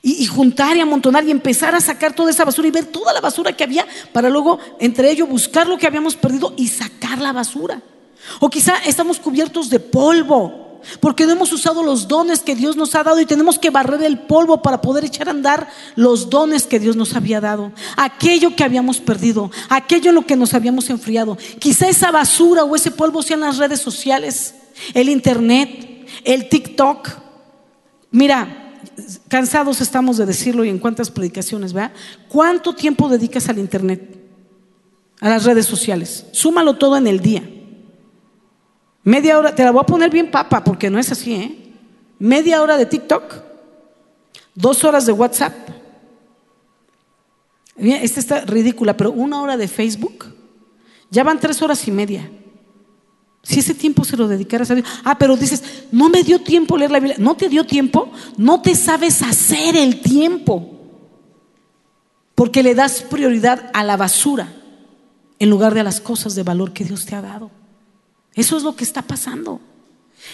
[0.00, 3.20] Y, juntar y amontonar y empezar a sacar toda esa basura y ver toda la
[3.20, 7.32] basura que había para luego entre ellos buscar lo que habíamos perdido y sacar la
[7.32, 7.82] basura.
[8.40, 10.68] O quizá estamos cubiertos de polvo
[11.00, 14.02] porque no hemos usado los dones que Dios nos ha dado y tenemos que barrer
[14.02, 17.72] el polvo para poder echar a andar los dones que Dios nos había dado.
[17.96, 21.36] Aquello que habíamos perdido, aquello en lo que nos habíamos enfriado.
[21.58, 24.54] Quizá esa basura o ese polvo sean las redes sociales,
[24.94, 27.08] el internet, el TikTok.
[28.10, 28.67] Mira,
[29.28, 31.92] cansados estamos de decirlo y en cuántas predicaciones, ¿verdad?
[32.28, 34.16] ¿Cuánto tiempo dedicas al Internet?
[35.20, 36.26] A las redes sociales.
[36.32, 37.42] Súmalo todo en el día.
[39.02, 41.72] Media hora, te la voy a poner bien papa porque no es así, ¿eh?
[42.18, 43.34] Media hora de TikTok,
[44.54, 45.54] dos horas de WhatsApp.
[47.76, 50.26] Esta está ridícula, pero una hora de Facebook.
[51.10, 52.28] Ya van tres horas y media.
[53.42, 54.86] Si ese tiempo se lo dedicaras a Dios.
[55.04, 57.16] Ah, pero dices, no me dio tiempo leer la Biblia.
[57.18, 60.74] No te dio tiempo, no te sabes hacer el tiempo.
[62.34, 64.54] Porque le das prioridad a la basura
[65.38, 67.50] en lugar de a las cosas de valor que Dios te ha dado.
[68.34, 69.60] Eso es lo que está pasando.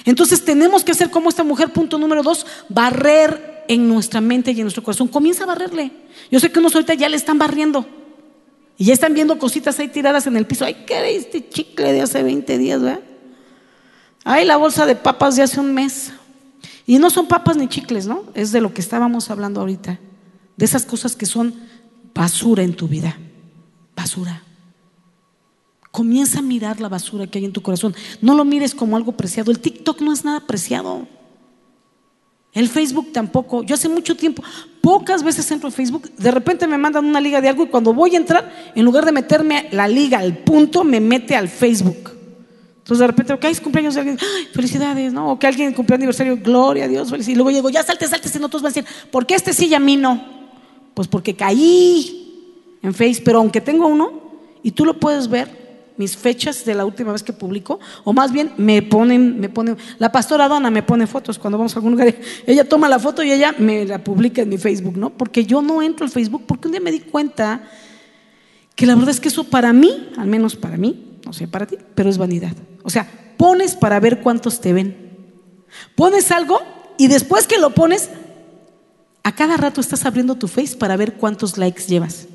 [0.04, 4.56] Entonces tenemos que hacer como esta mujer, punto número dos, barrer en nuestra mente y
[4.56, 5.08] en nuestro corazón.
[5.08, 5.92] Comienza a barrerle.
[6.30, 7.86] Yo sé que unos ahorita ya le están barriendo.
[8.76, 10.64] Y ya están viendo cositas ahí tiradas en el piso.
[10.64, 13.00] Ay, ¿qué este chicle de hace 20 días, verdad?
[14.24, 16.12] Ay, la bolsa de papas de hace un mes.
[16.86, 18.24] Y no son papas ni chicles, ¿no?
[18.34, 19.98] Es de lo que estábamos hablando ahorita.
[20.56, 21.54] De esas cosas que son
[22.14, 23.18] basura en tu vida.
[23.96, 24.42] Basura.
[25.90, 27.94] Comienza a mirar la basura que hay en tu corazón.
[28.20, 29.52] No lo mires como algo preciado.
[29.52, 31.06] El TikTok no es nada preciado.
[32.54, 33.64] El Facebook tampoco.
[33.64, 34.42] Yo hace mucho tiempo,
[34.80, 37.92] pocas veces entro al Facebook, de repente me mandan una liga de algo y cuando
[37.92, 42.12] voy a entrar, en lugar de meterme la liga al punto, me mete al Facebook.
[42.78, 44.18] Entonces de repente, ok, es cumpleaños de alguien,
[44.52, 45.32] felicidades, ¿no?
[45.32, 47.32] O que alguien cumple aniversario, gloria a Dios, felicidades.
[47.32, 49.52] Y luego llego, ya salte, salte, si no todos van a decir, ¿por qué este
[49.52, 50.22] sí y a mí no?
[50.92, 54.12] Pues porque caí en Facebook, pero aunque tengo uno,
[54.62, 55.63] y tú lo puedes ver,
[55.96, 59.76] mis fechas de la última vez que publico, o más bien me ponen, me ponen,
[59.98, 62.14] la pastora Donna me pone fotos cuando vamos a algún lugar,
[62.46, 65.10] ella toma la foto y ella me la publica en mi Facebook, ¿no?
[65.10, 67.68] Porque yo no entro al Facebook porque un día me di cuenta
[68.74, 71.66] que la verdad es que eso para mí, al menos para mí, no sé para
[71.66, 72.52] ti, pero es vanidad.
[72.82, 74.96] O sea, pones para ver cuántos te ven.
[75.94, 76.60] Pones algo
[76.98, 78.10] y después que lo pones,
[79.22, 82.26] a cada rato estás abriendo tu face para ver cuántos likes llevas.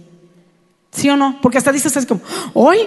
[0.91, 1.39] ¿Sí o no?
[1.41, 2.21] Porque hasta dices así como,
[2.53, 2.79] hoy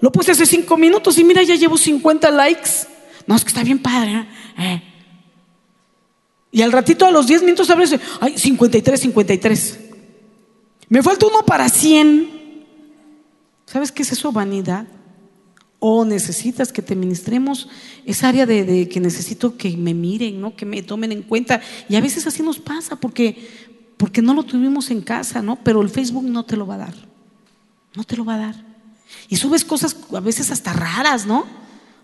[0.00, 2.70] lo puse hace cinco minutos y mira, ya llevo 50 likes.
[3.26, 4.12] No, es que está bien padre.
[4.12, 4.26] ¿eh?
[4.58, 4.82] Eh.
[6.52, 9.80] Y al ratito, a los 10 minutos, abres, ay, 53, 53.
[10.88, 12.64] Me falta uno para 100.
[13.66, 14.32] ¿Sabes qué es eso?
[14.32, 14.86] Vanidad.
[15.78, 17.68] O necesitas que te ministremos
[18.04, 20.56] esa área de, que necesito que me miren, ¿no?
[20.56, 21.60] que me tomen en cuenta.
[21.88, 23.48] Y a veces así nos pasa porque,
[23.96, 25.56] porque no lo tuvimos en casa, ¿no?
[25.62, 26.94] Pero el Facebook no te lo va a dar.
[27.94, 28.69] No te lo va a dar.
[29.28, 31.46] Y subes cosas a veces hasta raras, ¿no?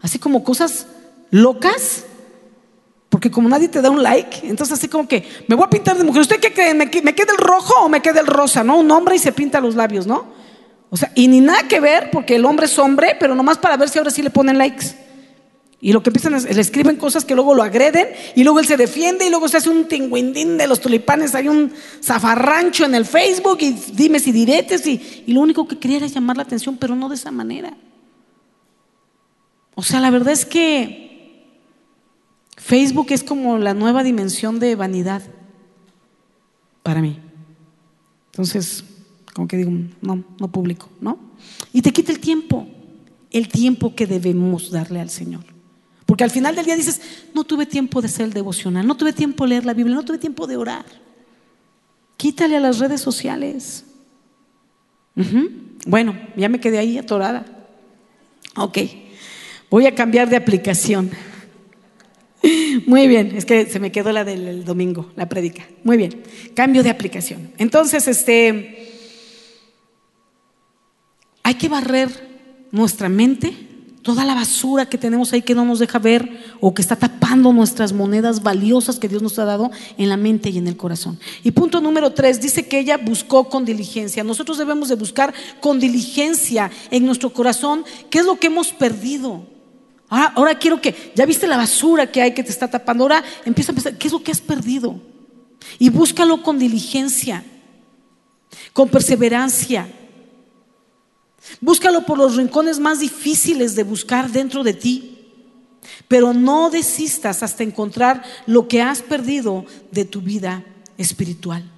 [0.01, 0.87] Así como cosas
[1.31, 2.05] locas.
[3.09, 5.97] Porque como nadie te da un like, entonces así como que me voy a pintar
[5.97, 6.23] de mujer.
[6.23, 6.75] ¿Usted qué cree?
[6.75, 8.65] ¿Me, queda el rojo o me queda el rosa?
[8.65, 8.79] ¿No?
[8.79, 10.27] Un hombre y se pinta los labios, ¿no?
[10.91, 13.77] O sea, y ni nada que ver porque el hombre es hombre, pero nomás para
[13.77, 15.06] ver si ahora sí le ponen likes.
[15.81, 18.67] Y lo que empiezan es, le escriben cosas que luego lo agreden y luego él
[18.67, 22.95] se defiende y luego se hace un tinguindín de los tulipanes, hay un zafarrancho en
[22.95, 26.79] el Facebook y dime si diretes y, lo único que quería era llamar la atención,
[26.79, 27.77] pero no de esa manera.
[29.75, 31.51] O sea, la verdad es que
[32.57, 35.23] Facebook es como la nueva dimensión de vanidad
[36.83, 37.19] para mí.
[38.33, 38.83] Entonces,
[39.35, 41.19] como que digo, no, no publico, ¿no?
[41.75, 42.67] Y te quita el tiempo,
[43.31, 45.56] el tiempo que debemos darle al Señor.
[46.07, 47.01] Porque al final del día dices,
[47.35, 50.19] no tuve tiempo de ser devocional, no tuve tiempo de leer la Biblia, no tuve
[50.19, 50.85] tiempo de orar.
[52.17, 53.85] Quítale a las redes sociales.
[55.85, 57.45] Bueno, ya me quedé ahí atorada.
[58.55, 58.79] Ok,
[59.69, 61.11] voy a cambiar de aplicación.
[62.87, 65.67] Muy bien, es que se me quedó la del domingo, la predica.
[65.83, 66.23] Muy bien,
[66.55, 67.51] cambio de aplicación.
[67.59, 68.93] Entonces, este,
[71.43, 72.11] hay que barrer
[72.71, 73.76] nuestra mente
[74.07, 77.53] toda la basura que tenemos ahí que no nos deja ver o que está tapando
[77.53, 81.19] nuestras monedas valiosas que Dios nos ha dado en la mente y en el corazón.
[81.43, 84.23] Y punto número tres, dice que ella buscó con diligencia.
[84.23, 89.45] Nosotros debemos de buscar con diligencia en nuestro corazón qué es lo que hemos perdido.
[90.09, 93.25] Ahora, ahora quiero que, ya viste la basura que hay que te está tapando, ahora
[93.45, 95.01] empieza a pensar, ¿qué es lo que has perdido?
[95.81, 97.45] Y búscalo con diligencia,
[98.73, 99.89] con perseverancia
[101.61, 105.13] Búscalo por los rincones más difíciles de buscar dentro de ti.
[106.09, 110.65] Pero no desistas hasta encontrar lo que has perdido de tu vida
[110.99, 111.71] espiritual.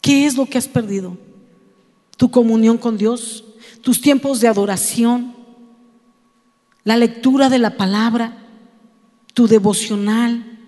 [0.00, 1.16] ¿Qué es lo que has perdido?
[2.16, 3.44] Tu comunión con Dios,
[3.82, 5.34] tus tiempos de adoración,
[6.84, 8.46] la lectura de la palabra,
[9.34, 10.59] tu devocional,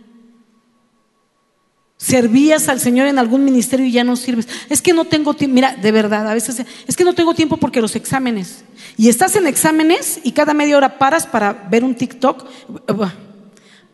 [2.02, 4.48] servías al Señor en algún ministerio y ya no sirves.
[4.68, 7.58] Es que no tengo tiempo, mira, de verdad, a veces es que no tengo tiempo
[7.58, 8.64] porque los exámenes.
[8.96, 12.44] Y estás en exámenes y cada media hora paras para ver un TikTok,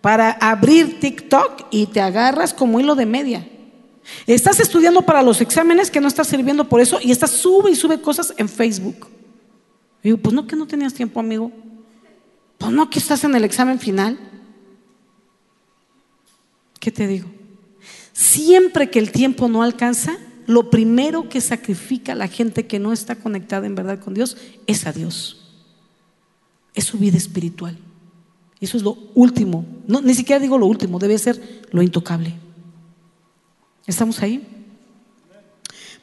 [0.00, 3.46] para abrir TikTok y te agarras como hilo de media.
[4.26, 7.76] Estás estudiando para los exámenes que no estás sirviendo por eso y estás sube y
[7.76, 9.06] sube cosas en Facebook.
[10.02, 11.52] digo, pues no que no tenías tiempo, amigo.
[12.56, 14.18] Pues no que estás en el examen final.
[16.80, 17.37] ¿Qué te digo?
[18.18, 23.14] Siempre que el tiempo no alcanza, lo primero que sacrifica la gente que no está
[23.14, 25.40] conectada en verdad con Dios es a Dios.
[26.74, 27.78] Es su vida espiritual.
[28.60, 29.64] Eso es lo último.
[29.86, 32.34] No, ni siquiera digo lo último, debe ser lo intocable.
[33.86, 34.44] ¿Estamos ahí?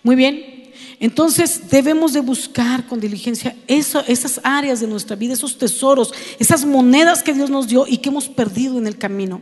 [0.01, 0.71] Muy bien.
[1.01, 7.23] Entonces debemos de buscar con diligencia esas áreas de nuestra vida, esos tesoros, esas monedas
[7.23, 9.41] que Dios nos dio y que hemos perdido en el camino.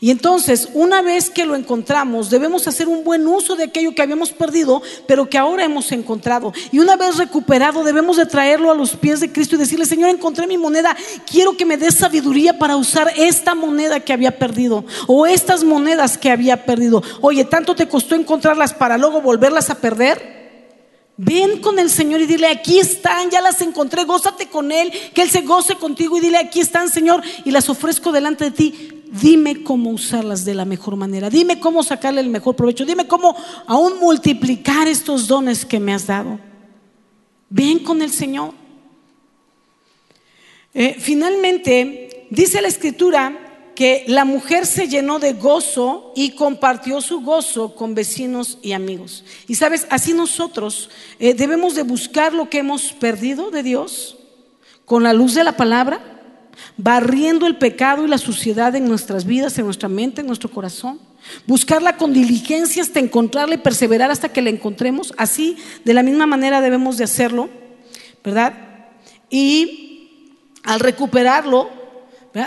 [0.00, 4.02] Y entonces, una vez que lo encontramos, debemos hacer un buen uso de aquello que
[4.02, 6.52] habíamos perdido, pero que ahora hemos encontrado.
[6.70, 10.10] Y una vez recuperado, debemos de traerlo a los pies de Cristo y decirle, Señor,
[10.10, 10.96] encontré mi moneda,
[11.28, 16.16] quiero que me des sabiduría para usar esta moneda que había perdido o estas monedas
[16.16, 17.02] que había perdido.
[17.20, 20.38] Oye, ¿tanto te costó encontrarlas para luego volverlas a perder?
[21.16, 25.22] Ven con el Señor y dile, aquí están, ya las encontré, gózate con Él, que
[25.22, 28.97] Él se goce contigo y dile, aquí están, Señor, y las ofrezco delante de ti
[29.10, 33.36] dime cómo usarlas de la mejor manera, dime cómo sacarle el mejor provecho, dime cómo
[33.66, 36.38] aún multiplicar estos dones que me has dado.
[37.50, 38.52] Ven con el Señor.
[40.74, 47.20] Eh, finalmente, dice la escritura que la mujer se llenó de gozo y compartió su
[47.20, 49.24] gozo con vecinos y amigos.
[49.46, 50.90] Y sabes, así nosotros
[51.20, 54.18] eh, debemos de buscar lo que hemos perdido de Dios
[54.84, 56.17] con la luz de la palabra
[56.76, 61.00] barriendo el pecado y la suciedad en nuestras vidas, en nuestra mente, en nuestro corazón.
[61.46, 65.12] Buscarla con diligencia hasta encontrarla y perseverar hasta que la encontremos.
[65.16, 67.48] Así, de la misma manera debemos de hacerlo,
[68.24, 68.54] ¿verdad?
[69.30, 70.10] Y
[70.64, 71.70] al recuperarlo,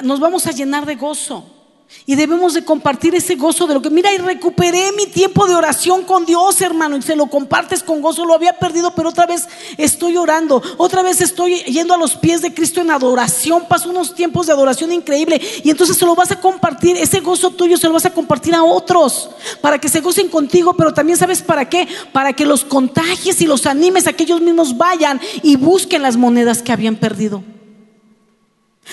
[0.04, 1.61] nos vamos a llenar de gozo.
[2.06, 5.54] Y debemos de compartir ese gozo de lo que, mira, y recuperé mi tiempo de
[5.54, 8.26] oración con Dios, hermano, y se lo compartes con gozo.
[8.26, 12.42] Lo había perdido, pero otra vez estoy orando, otra vez estoy yendo a los pies
[12.42, 13.66] de Cristo en adoración.
[13.68, 15.40] Paso unos tiempos de adoración increíble.
[15.64, 18.56] Y entonces se lo vas a compartir, ese gozo tuyo se lo vas a compartir
[18.56, 19.30] a otros,
[19.62, 23.46] para que se gocen contigo, pero también sabes para qué, para que los contagies y
[23.46, 27.44] los animes a que ellos mismos vayan y busquen las monedas que habían perdido.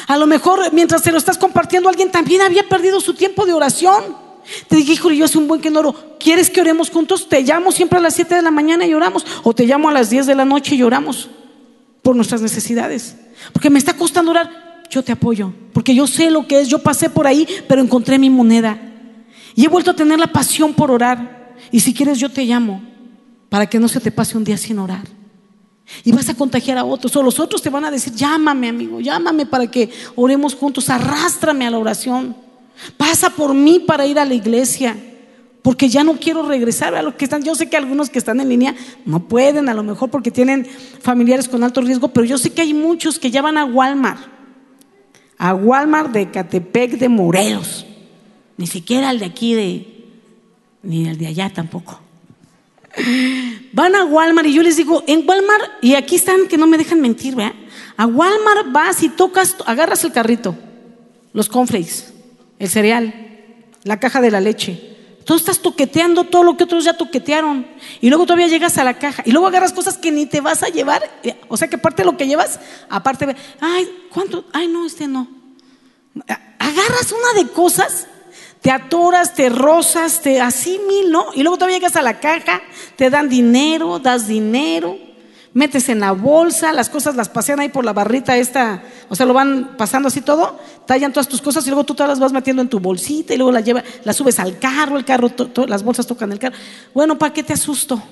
[0.06, 3.52] A lo mejor mientras se lo estás compartiendo, alguien también había perdido su tiempo de
[3.52, 4.16] oración.
[4.68, 6.16] Te dije, hijo, yo hace un buen que no oro.
[6.18, 7.28] ¿Quieres que oremos juntos?
[7.28, 9.26] Te llamo siempre a las 7 de la mañana y oramos.
[9.42, 11.28] O te llamo a las 10 de la noche y oramos
[12.02, 13.16] por nuestras necesidades.
[13.52, 14.84] Porque me está costando orar.
[14.90, 15.52] Yo te apoyo.
[15.72, 16.68] Porque yo sé lo que es.
[16.68, 18.78] Yo pasé por ahí, pero encontré mi moneda.
[19.54, 21.56] Y he vuelto a tener la pasión por orar.
[21.70, 22.82] Y si quieres, yo te llamo
[23.48, 25.17] para que no se te pase un día sin orar.
[26.04, 27.14] Y vas a contagiar a otros.
[27.16, 31.66] O los otros te van a decir, llámame amigo, llámame para que oremos juntos, arrástrame
[31.66, 32.36] a la oración.
[32.96, 34.96] Pasa por mí para ir a la iglesia.
[35.62, 37.42] Porque ya no quiero regresar a los que están.
[37.42, 38.74] Yo sé que algunos que están en línea
[39.04, 40.66] no pueden, a lo mejor porque tienen
[41.00, 44.20] familiares con alto riesgo, pero yo sé que hay muchos que ya van a Walmart.
[45.36, 47.84] A Walmart de Catepec de Morelos.
[48.56, 50.06] Ni siquiera al de aquí de,
[50.82, 52.00] ni al de allá tampoco.
[53.72, 56.78] Van a Walmart y yo les digo, en Walmart, y aquí están que no me
[56.78, 57.54] dejan mentir, ¿verdad?
[57.96, 60.56] A Walmart vas y tocas, agarras el carrito,
[61.32, 62.12] los cornflakes,
[62.58, 63.14] el cereal,
[63.84, 64.96] la caja de la leche.
[65.24, 67.66] Tú estás toqueteando todo lo que otros ya toquetearon.
[68.00, 69.22] Y luego todavía llegas a la caja.
[69.26, 71.02] Y luego agarras cosas que ni te vas a llevar.
[71.48, 74.46] O sea que aparte de lo que llevas, aparte, ay, ¿cuánto?
[74.54, 75.28] Ay, no, este no.
[76.58, 78.06] Agarras una de cosas
[78.60, 81.26] te atoras, te rozas, te así mil, ¿no?
[81.34, 82.60] Y luego todavía llegas a la caja,
[82.96, 84.98] te dan dinero, das dinero,
[85.54, 89.26] metes en la bolsa, las cosas las pasean ahí por la barrita esta, o sea,
[89.26, 92.32] lo van pasando así todo, tallan todas tus cosas y luego tú todas las vas
[92.32, 95.30] metiendo en tu bolsita y luego las lleva, las subes al carro, el carro,
[95.66, 96.56] las bolsas tocan el carro.
[96.94, 98.02] Bueno, ¿para qué te asusto?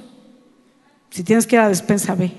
[1.11, 2.33] Si tienes que ir a la despensa, ve.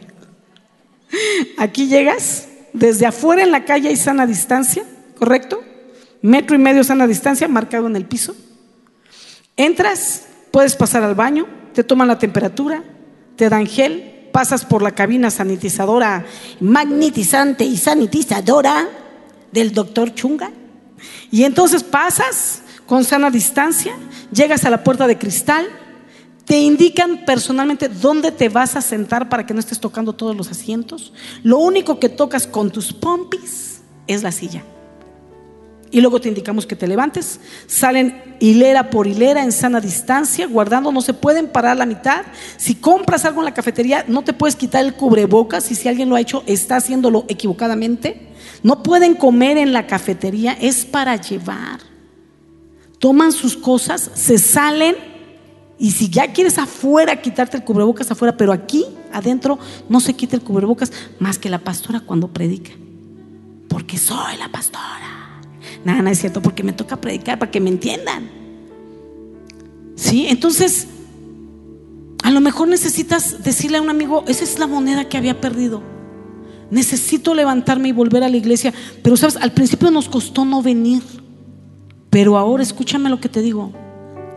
[1.58, 4.84] Aquí llegas, desde afuera en la calle hay sana distancia,
[5.18, 5.62] ¿correcto?
[6.22, 8.36] Metro y medio sana distancia, marcado en el piso.
[9.56, 12.84] Entras, puedes pasar al baño, te toman la temperatura,
[13.36, 16.26] te dan gel, pasas por la cabina sanitizadora,
[16.60, 18.88] magnetizante y sanitizadora
[19.52, 20.52] del doctor Chunga.
[21.32, 23.96] Y entonces pasas con sana distancia,
[24.32, 25.66] llegas a la puerta de cristal,
[26.46, 30.50] te indican personalmente dónde te vas a sentar para que no estés tocando todos los
[30.50, 31.14] asientos.
[31.44, 34.64] Lo único que tocas con tus pompis es la silla.
[35.90, 37.40] Y luego te indicamos que te levantes.
[37.66, 42.26] Salen hilera por hilera en sana distancia, guardando, no se pueden parar la mitad.
[42.58, 46.10] Si compras algo en la cafetería, no te puedes quitar el cubrebocas y si alguien
[46.10, 48.28] lo ha hecho, está haciéndolo equivocadamente.
[48.64, 51.80] No pueden comer en la cafetería, es para llevar.
[53.00, 54.96] Toman sus cosas, se salen
[55.80, 60.36] y si ya quieres afuera quitarte el cubrebocas afuera, pero aquí adentro no se quita
[60.36, 62.72] el cubrebocas más que la pastora cuando predica.
[63.70, 65.17] Porque soy la pastora.
[65.88, 68.30] Nada, no es cierto, porque me toca predicar para que me entiendan.
[69.96, 70.28] ¿Sí?
[70.28, 70.86] Entonces,
[72.24, 75.82] a lo mejor necesitas decirle a un amigo, esa es la moneda que había perdido.
[76.72, 78.74] Necesito levantarme y volver a la iglesia.
[79.02, 81.04] Pero sabes, al principio nos costó no venir.
[82.10, 83.72] Pero ahora escúchame lo que te digo.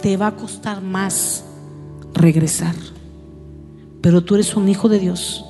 [0.00, 1.42] Te va a costar más
[2.14, 2.76] regresar.
[4.00, 5.44] Pero tú eres un hijo de Dios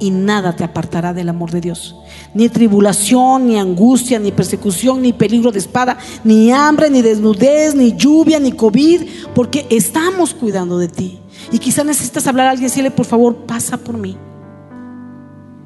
[0.00, 1.94] y nada te apartará del amor de Dios.
[2.34, 7.94] Ni tribulación, ni angustia, ni persecución, ni peligro de espada, ni hambre, ni desnudez, ni
[7.94, 9.02] lluvia, ni COVID,
[9.34, 11.18] porque estamos cuidando de ti.
[11.52, 14.16] Y quizá necesitas hablar a alguien y decirle, por favor, pasa por mí.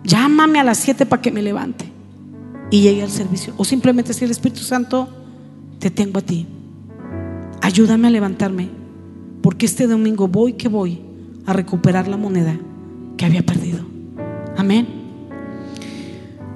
[0.03, 1.91] Llámame a las 7 para que me levante
[2.71, 3.55] y llegue al servicio.
[3.57, 5.09] O simplemente decirle, Espíritu Santo,
[5.79, 6.47] te tengo a ti.
[7.63, 8.69] Ayúdame a levantarme,
[9.43, 11.01] porque este domingo voy que voy
[11.47, 12.59] a recuperar la moneda
[13.17, 13.64] que había perdido.
[14.65, 14.87] Amén.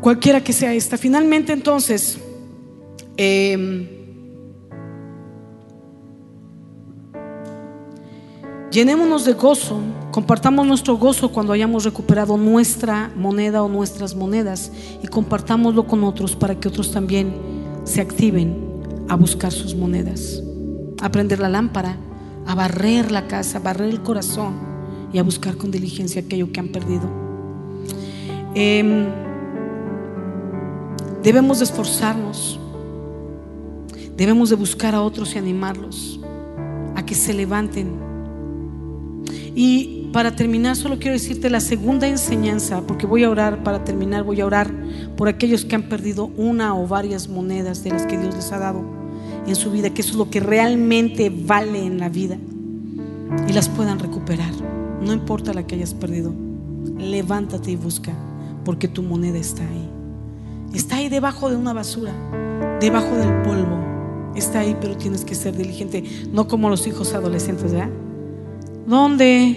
[0.00, 0.96] Cualquiera que sea esta.
[0.96, 2.18] Finalmente entonces,
[3.18, 3.86] em,
[8.70, 9.78] llenémonos de gozo,
[10.10, 16.34] compartamos nuestro gozo cuando hayamos recuperado nuestra moneda o nuestras monedas y compartámoslo con otros
[16.34, 17.34] para que otros también
[17.84, 18.56] se activen
[19.10, 20.42] a buscar sus monedas,
[21.02, 21.98] a prender la lámpara,
[22.46, 24.54] a barrer la casa, a barrer el corazón
[25.12, 27.27] y a buscar con diligencia aquello que han perdido.
[28.60, 29.06] Em,
[31.22, 32.58] debemos de esforzarnos,
[34.16, 36.18] debemos de buscar a otros y animarlos
[36.96, 37.86] a que se levanten.
[39.54, 44.24] Y para terminar, solo quiero decirte la segunda enseñanza, porque voy a orar, para terminar,
[44.24, 44.68] voy a orar
[45.16, 48.58] por aquellos que han perdido una o varias monedas de las que Dios les ha
[48.58, 48.82] dado
[49.46, 52.36] en su vida, que eso es lo que realmente vale en la vida,
[53.46, 54.50] y las puedan recuperar.
[55.00, 56.34] No importa la que hayas perdido,
[56.98, 58.12] levántate y busca
[58.68, 59.88] porque tu moneda está ahí.
[60.74, 62.12] Está ahí debajo de una basura,
[62.82, 63.78] debajo del polvo.
[64.36, 66.04] Está ahí, pero tienes que ser diligente,
[66.34, 67.88] no como los hijos adolescentes, ¿verdad?
[68.86, 69.56] ¿Dónde?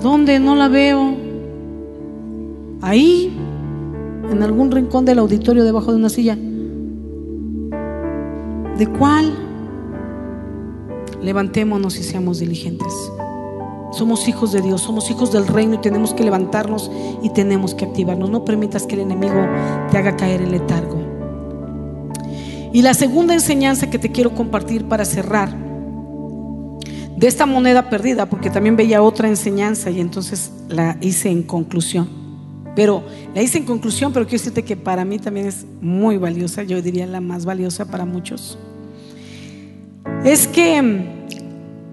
[0.00, 0.38] ¿Dónde?
[0.38, 1.16] No la veo.
[2.82, 3.36] Ahí,
[4.30, 6.36] en algún rincón del auditorio, debajo de una silla.
[8.78, 9.34] ¿De cuál?
[11.20, 13.10] Levantémonos y seamos diligentes.
[13.92, 16.90] Somos hijos de Dios, somos hijos del reino y tenemos que levantarnos
[17.22, 18.30] y tenemos que activarnos.
[18.30, 19.46] No permitas que el enemigo
[19.90, 21.00] te haga caer en letargo.
[22.72, 25.52] Y la segunda enseñanza que te quiero compartir para cerrar
[27.16, 32.08] de esta moneda perdida, porque también veía otra enseñanza y entonces la hice en conclusión.
[32.74, 33.02] Pero
[33.34, 36.80] la hice en conclusión, pero quiero decirte que para mí también es muy valiosa, yo
[36.80, 38.56] diría la más valiosa para muchos.
[40.24, 41.04] Es que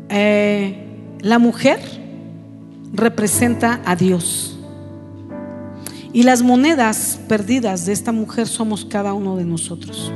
[0.09, 0.86] eh,
[1.21, 1.79] la mujer
[2.93, 4.57] representa a Dios.
[6.13, 10.11] Y las monedas perdidas de esta mujer somos cada uno de nosotros.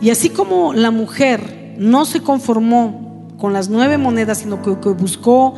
[0.00, 5.54] Y así como la mujer no se conformó con las nueve monedas, sino que, buscó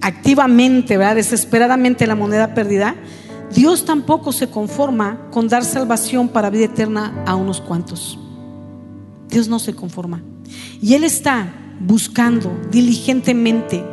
[0.00, 1.16] activamente, ¿verdad?
[1.16, 2.94] desesperadamente la moneda perdida,
[3.54, 8.18] Dios tampoco se conforma con dar salvación para vida eterna a unos cuantos.
[9.28, 10.22] Dios no se conforma.
[10.80, 13.84] Y Él está buscando diligentemente.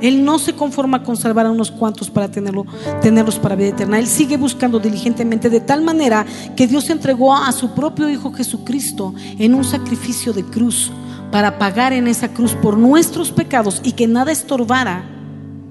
[0.00, 2.64] Él no se conforma con salvar a unos cuantos para tenerlo,
[3.02, 3.98] tenerlos para vida eterna.
[3.98, 6.24] Él sigue buscando diligentemente de tal manera
[6.56, 10.90] que Dios entregó a su propio Hijo Jesucristo en un sacrificio de cruz
[11.30, 15.04] para pagar en esa cruz por nuestros pecados y que nada estorbara,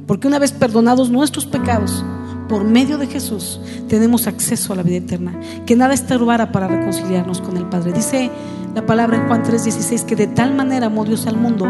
[0.05, 2.03] porque una vez perdonados nuestros pecados,
[2.49, 5.39] por medio de Jesús tenemos acceso a la vida eterna.
[5.65, 7.93] Que nada estorbara para reconciliarnos con el Padre.
[7.93, 8.29] Dice
[8.75, 11.67] la palabra en Juan 3:16 que de tal manera amó Dios al mundo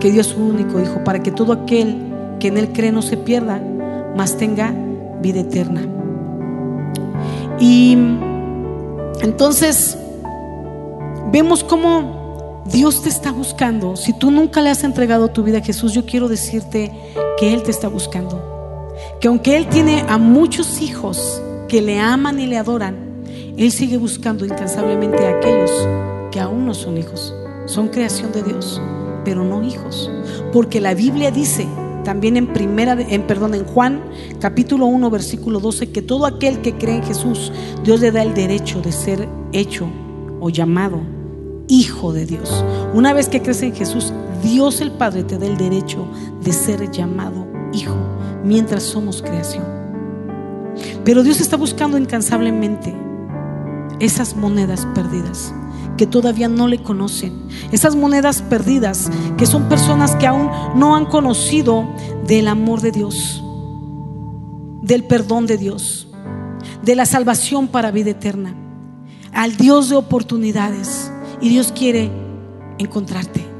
[0.00, 3.02] que dio a su único Hijo para que todo aquel que en Él cree no
[3.02, 3.62] se pierda,
[4.16, 4.72] mas tenga
[5.20, 5.82] vida eterna.
[7.60, 7.98] Y
[9.20, 9.98] entonces
[11.32, 13.96] vemos cómo Dios te está buscando.
[13.96, 16.92] Si tú nunca le has entregado tu vida a Jesús, yo quiero decirte
[17.38, 18.57] que Él te está buscando
[19.20, 22.96] que aunque Él tiene a muchos hijos que le aman y le adoran,
[23.56, 25.70] Él sigue buscando incansablemente a aquellos
[26.30, 27.34] que aún no son hijos.
[27.66, 28.80] Son creación de Dios,
[29.24, 30.10] pero no hijos.
[30.52, 31.66] Porque la Biblia dice
[32.04, 34.00] también en primera en perdón en Juan
[34.40, 37.52] capítulo 1 versículo 12 que todo aquel que cree en Jesús,
[37.84, 39.86] Dios le da el derecho de ser hecho
[40.40, 41.00] o llamado
[41.68, 42.64] hijo de Dios.
[42.94, 46.06] Una vez que crees en Jesús, Dios el Padre te da el derecho
[46.42, 47.94] de ser llamado hijo
[48.44, 49.64] mientras somos creación.
[51.04, 52.94] Pero Dios está buscando incansablemente
[54.00, 55.52] esas monedas perdidas
[55.96, 57.32] que todavía no le conocen.
[57.72, 61.86] Esas monedas perdidas que son personas que aún no han conocido
[62.26, 63.42] del amor de Dios,
[64.82, 66.08] del perdón de Dios,
[66.82, 68.54] de la salvación para vida eterna,
[69.32, 71.12] al Dios de oportunidades.
[71.40, 72.10] Y Dios quiere
[72.78, 73.57] encontrarte.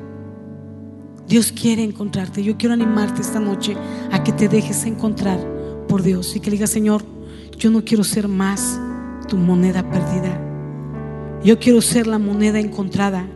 [1.28, 2.42] Dios quiere encontrarte.
[2.42, 3.76] Yo quiero animarte esta noche
[4.10, 5.38] a que te dejes encontrar
[5.86, 7.04] por Dios y que le digas, Señor,
[7.58, 8.80] yo no quiero ser más
[9.28, 10.40] tu moneda perdida.
[11.44, 13.28] Yo quiero ser la moneda encontrada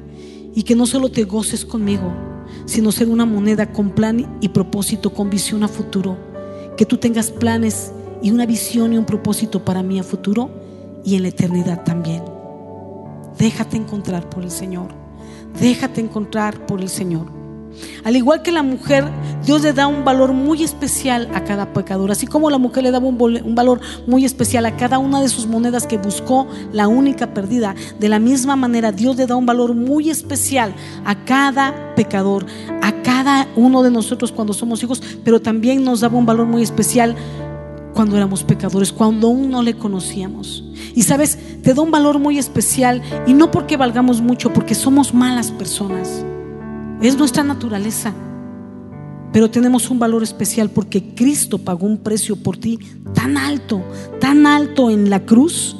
[0.55, 2.12] y que no solo te goces conmigo,
[2.64, 6.16] sino ser una moneda con plan y propósito, con visión a futuro.
[6.78, 10.51] Que tú tengas planes y una visión y un propósito para mí a futuro
[11.05, 12.22] y en la eternidad también.
[13.38, 14.88] Déjate encontrar por el Señor.
[15.61, 17.41] Déjate encontrar por el Señor.
[18.05, 19.05] Al igual que la mujer,
[19.45, 22.11] Dios le da un valor muy especial a cada pecador.
[22.11, 25.47] Así como la mujer le daba un, valor muy especial a cada una de sus
[25.47, 29.75] monedas que buscó la única perdida, de la misma manera Dios le da un valor
[29.75, 32.47] muy especial a cada pecador,
[32.83, 36.62] a cada uno de nosotros cuando somos hijos, pero también nos daba un valor muy
[36.62, 37.16] especial
[37.95, 40.64] cuando éramos pecadores, cuando aún no le conocíamos.
[40.95, 45.12] Y sabes, te da un valor muy especial y no porque valgamos mucho, porque somos
[45.12, 46.25] malas personas.
[47.03, 48.12] Es nuestra naturaleza.
[49.32, 52.78] Pero tenemos un valor especial porque Cristo pagó un precio por ti
[53.12, 53.82] tan alto,
[54.20, 55.76] tan alto en la cruz.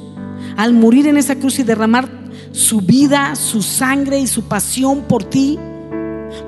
[0.57, 2.09] Al morir en esa cruz y derramar
[2.51, 5.59] su vida, su sangre y su pasión por ti,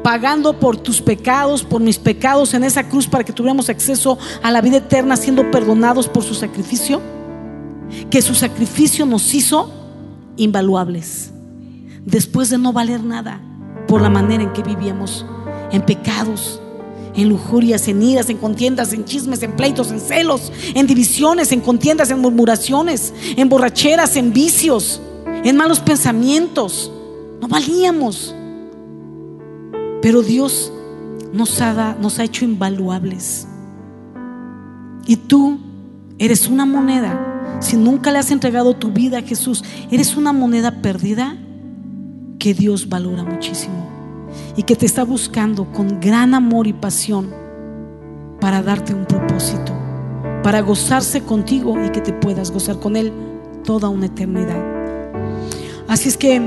[0.02, 4.50] pagando por tus pecados, por mis pecados en esa cruz para que tuviéramos acceso a
[4.50, 7.00] la vida eterna siendo perdonados por su sacrificio,
[8.10, 9.72] que su sacrificio nos hizo
[10.36, 11.32] invaluables,
[12.04, 13.40] después de no valer nada
[13.94, 15.24] por la manera en que vivíamos,
[15.70, 16.60] en pecados,
[17.14, 21.60] en lujurias, en iras, en contiendas, en chismes, en pleitos, en celos, en divisiones, en
[21.60, 25.00] contiendas, en murmuraciones, en borracheras, en vicios,
[25.44, 26.90] en malos pensamientos.
[27.40, 28.34] No valíamos.
[30.02, 30.72] Pero Dios
[31.32, 33.46] nos ha, nos ha hecho invaluables.
[35.06, 35.60] Y tú
[36.18, 37.60] eres una moneda.
[37.60, 41.36] Si nunca le has entregado tu vida a Jesús, eres una moneda perdida
[42.40, 43.83] que Dios valora muchísimo
[44.56, 47.32] y que te está buscando con gran amor y pasión
[48.40, 49.72] para darte un propósito,
[50.42, 53.12] para gozarse contigo y que te puedas gozar con Él
[53.64, 54.62] toda una eternidad.
[55.88, 56.42] Así es que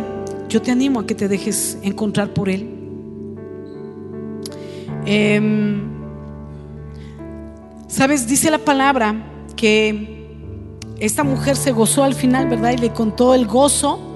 [0.49, 2.73] yo te animo a que te dejes encontrar por Él.
[5.05, 5.97] Em,
[7.88, 9.15] Sabes, dice la palabra
[9.55, 10.38] que
[10.99, 12.73] esta mujer se gozó al final, ¿verdad?
[12.73, 14.07] Y le contó el gozo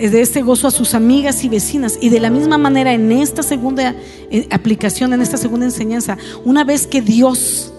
[0.00, 1.98] de este gozo a sus amigas y vecinas.
[2.00, 3.94] Y de la misma manera en esta segunda
[4.30, 7.72] eh, aplicación, en esta segunda enseñanza, una vez que Dios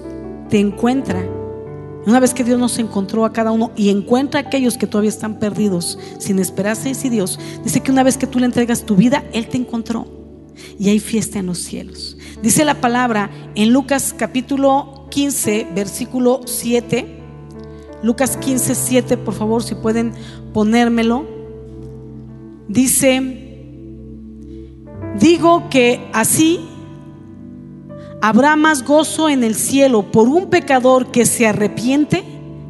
[0.49, 1.23] te encuentra,
[2.05, 5.09] una vez que Dios nos encontró a cada uno y encuentra a aquellos que todavía
[5.09, 8.83] están perdidos, sin esperanza y sin Dios, dice que una vez que tú le entregas
[8.83, 10.07] tu vida, Él te encontró.
[10.77, 12.17] Y hay fiesta en los cielos.
[12.41, 17.17] Dice la palabra en Lucas capítulo 15, versículo 7.
[18.03, 20.13] Lucas 15, 7, por favor, si pueden
[20.53, 21.38] ponérmelo.
[22.69, 23.65] Dice,
[25.19, 26.59] digo que así
[28.21, 32.23] habrá más gozo en el cielo por un pecador que se arrepiente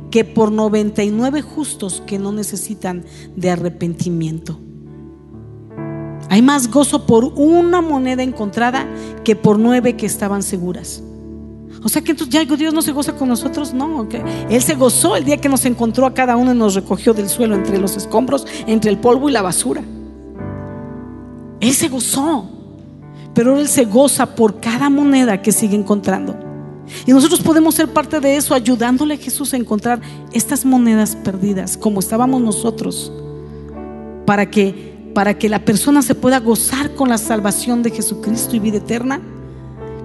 [0.10, 3.04] que por 99 justos que no necesitan
[3.36, 4.58] de arrepentimiento.
[6.30, 8.88] Hay más gozo por una moneda encontrada
[9.26, 11.04] que por nueve que estaban seguras.
[11.84, 14.08] O sea que entonces ya Dios no se goza con nosotros, no.
[14.50, 17.30] Él se gozó el día que nos encontró a cada uno y nos recogió del
[17.30, 19.82] suelo entre los escombros, entre el polvo y la basura.
[21.60, 22.50] Él se gozó,
[23.34, 26.38] pero Él se goza por cada moneda que sigue encontrando.
[27.06, 30.02] Y nosotros podemos ser parte de eso, ayudándole a Jesús a encontrar
[30.34, 33.12] estas monedas perdidas, como estábamos nosotros,
[34.26, 38.60] para que, para que la persona se pueda gozar con la salvación de Jesucristo y
[38.60, 39.22] vida eterna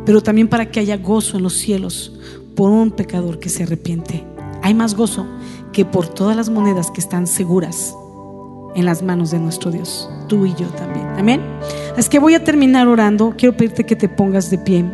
[0.05, 2.13] pero también para que haya gozo en los cielos
[2.55, 4.25] por un pecador que se arrepiente.
[4.63, 5.27] Hay más gozo
[5.73, 7.95] que por todas las monedas que están seguras
[8.75, 11.07] en las manos de nuestro Dios, tú y yo también.
[11.17, 11.41] Amén.
[11.97, 13.35] Es que voy a terminar orando.
[13.37, 14.85] Quiero pedirte que te pongas de pie.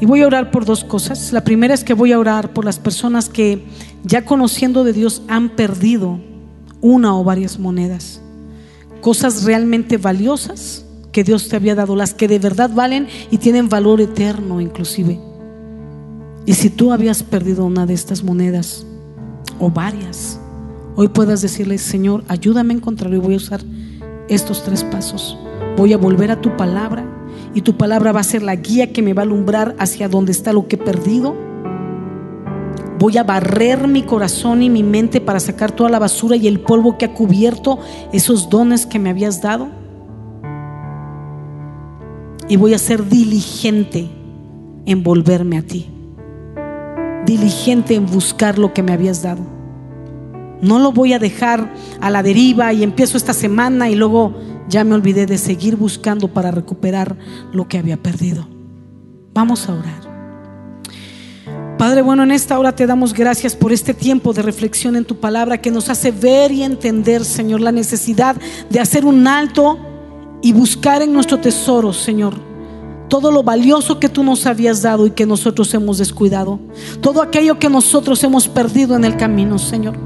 [0.00, 1.32] Y voy a orar por dos cosas.
[1.32, 3.64] La primera es que voy a orar por las personas que
[4.02, 6.20] ya conociendo de Dios han perdido
[6.80, 8.20] una o varias monedas.
[9.00, 10.83] Cosas realmente valiosas
[11.14, 15.20] que Dios te había dado, las que de verdad valen y tienen valor eterno inclusive.
[16.44, 18.84] Y si tú habías perdido una de estas monedas
[19.60, 20.40] o varias,
[20.96, 23.60] hoy puedas decirle, Señor, ayúdame a encontrarlo y voy a usar
[24.28, 25.38] estos tres pasos.
[25.76, 27.06] Voy a volver a tu palabra
[27.54, 30.32] y tu palabra va a ser la guía que me va a alumbrar hacia donde
[30.32, 31.36] está lo que he perdido.
[32.98, 36.58] Voy a barrer mi corazón y mi mente para sacar toda la basura y el
[36.58, 37.78] polvo que ha cubierto
[38.12, 39.83] esos dones que me habías dado
[42.48, 44.08] y voy a ser diligente
[44.86, 45.88] en volverme a ti.
[47.26, 49.42] Diligente en buscar lo que me habías dado.
[50.60, 54.34] No lo voy a dejar a la deriva y empiezo esta semana y luego
[54.68, 57.16] ya me olvidé de seguir buscando para recuperar
[57.52, 58.46] lo que había perdido.
[59.32, 60.14] Vamos a orar.
[61.78, 65.18] Padre, bueno, en esta hora te damos gracias por este tiempo de reflexión en tu
[65.18, 68.36] palabra que nos hace ver y entender, Señor, la necesidad
[68.70, 69.78] de hacer un alto
[70.44, 72.34] y buscar en nuestro tesoro, Señor,
[73.14, 76.58] todo lo valioso que tú nos habías dado y que nosotros hemos descuidado.
[77.00, 79.96] Todo aquello que nosotros hemos perdido en el camino, Señor.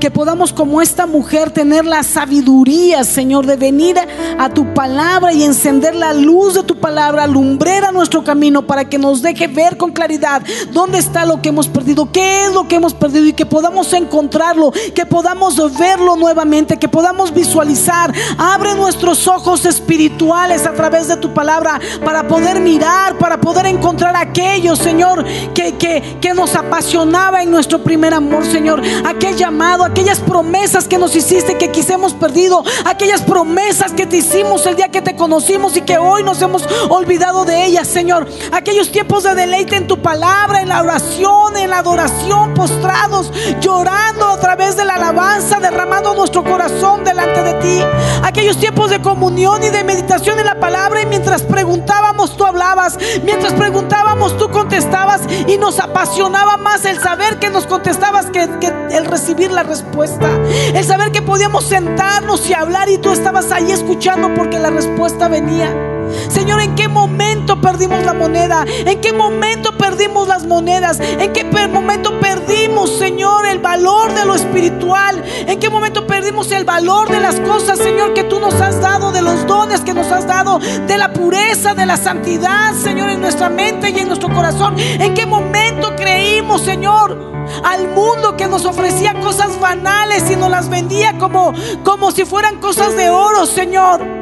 [0.00, 3.96] Que podamos como esta mujer tener la sabiduría, Señor, de venir
[4.38, 8.98] a tu palabra y encender la luz de tu palabra, a nuestro camino para que
[8.98, 10.42] nos deje ver con claridad
[10.72, 13.92] dónde está lo que hemos perdido, qué es lo que hemos perdido y que podamos
[13.92, 18.12] encontrarlo, que podamos verlo nuevamente, que podamos visualizar.
[18.36, 24.16] Abre nuestros ojos espirituales a través de tu palabra para poder mirar, para poder encontrar
[24.16, 28.80] aquello, Señor, que, que, nos apasionaba en nuestro primer amor, Señor.
[29.04, 34.64] Aquel llamado, aquellas promesas que nos hiciste que quisemos perdido, aquellas promesas que te hicimos
[34.66, 38.28] el día que te conocimos y que hoy nos hemos olvidado de ellas, Señor.
[38.52, 44.26] Aquellos tiempos de deleite en tu palabra, en la oración, en la adoración, postrados, llorando
[44.26, 47.82] a través de la alabanza, derramando nuestro corazón delante de ti.
[48.22, 52.96] Aquellos tiempos de comunión y de meditación en la palabra y mientras preguntábamos tú hablabas,
[53.22, 58.48] mientras preguntábamos tú contestabas y nos apasionaba más el saber que nos contestabas que,
[58.90, 60.30] el recibir la respuesta.
[60.72, 65.28] El saber que podíamos sentarnos y hablar y tú estabas ahí escuchando porque la respuesta
[65.28, 65.97] venía.
[66.28, 68.64] Señor, ¿en qué momento perdimos la moneda?
[68.66, 71.00] ¿En qué momento perdimos las monedas?
[71.00, 75.22] ¿En qué momento perdimos, Señor, el valor de lo espiritual?
[75.46, 79.12] ¿En qué momento perdimos el valor de las cosas, Señor, que tú nos has dado,
[79.12, 83.20] de los dones que nos has dado, de la pureza, de la santidad, Señor, en
[83.20, 84.74] nuestra mente y en nuestro corazón?
[84.78, 87.38] ¿En qué momento creímos, Señor?
[87.64, 92.60] al mundo que nos ofrecía cosas banales y nos las vendía como, como si fueran
[92.60, 94.17] cosas de oro, Señor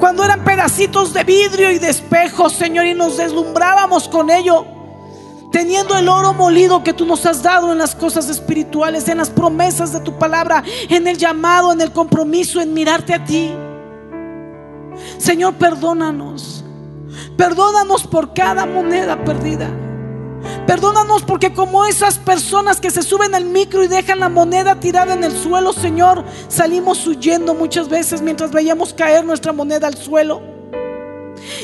[0.00, 4.64] cuando eran pedacitos de vidrio y de espejo, Señor, y nos deslumbrábamos con ello,
[5.52, 9.28] teniendo el oro molido que tú nos has dado en las cosas espirituales, en las
[9.28, 13.52] promesas de tu palabra, en el llamado, en el compromiso, en mirarte a ti.
[15.18, 16.64] Señor, perdónanos.
[17.36, 19.68] Perdónanos por cada moneda perdida.
[20.66, 25.14] Perdónanos porque como esas personas que se suben al micro y dejan la moneda tirada
[25.14, 30.42] en el suelo, Señor, salimos huyendo muchas veces mientras veíamos caer nuestra moneda al suelo.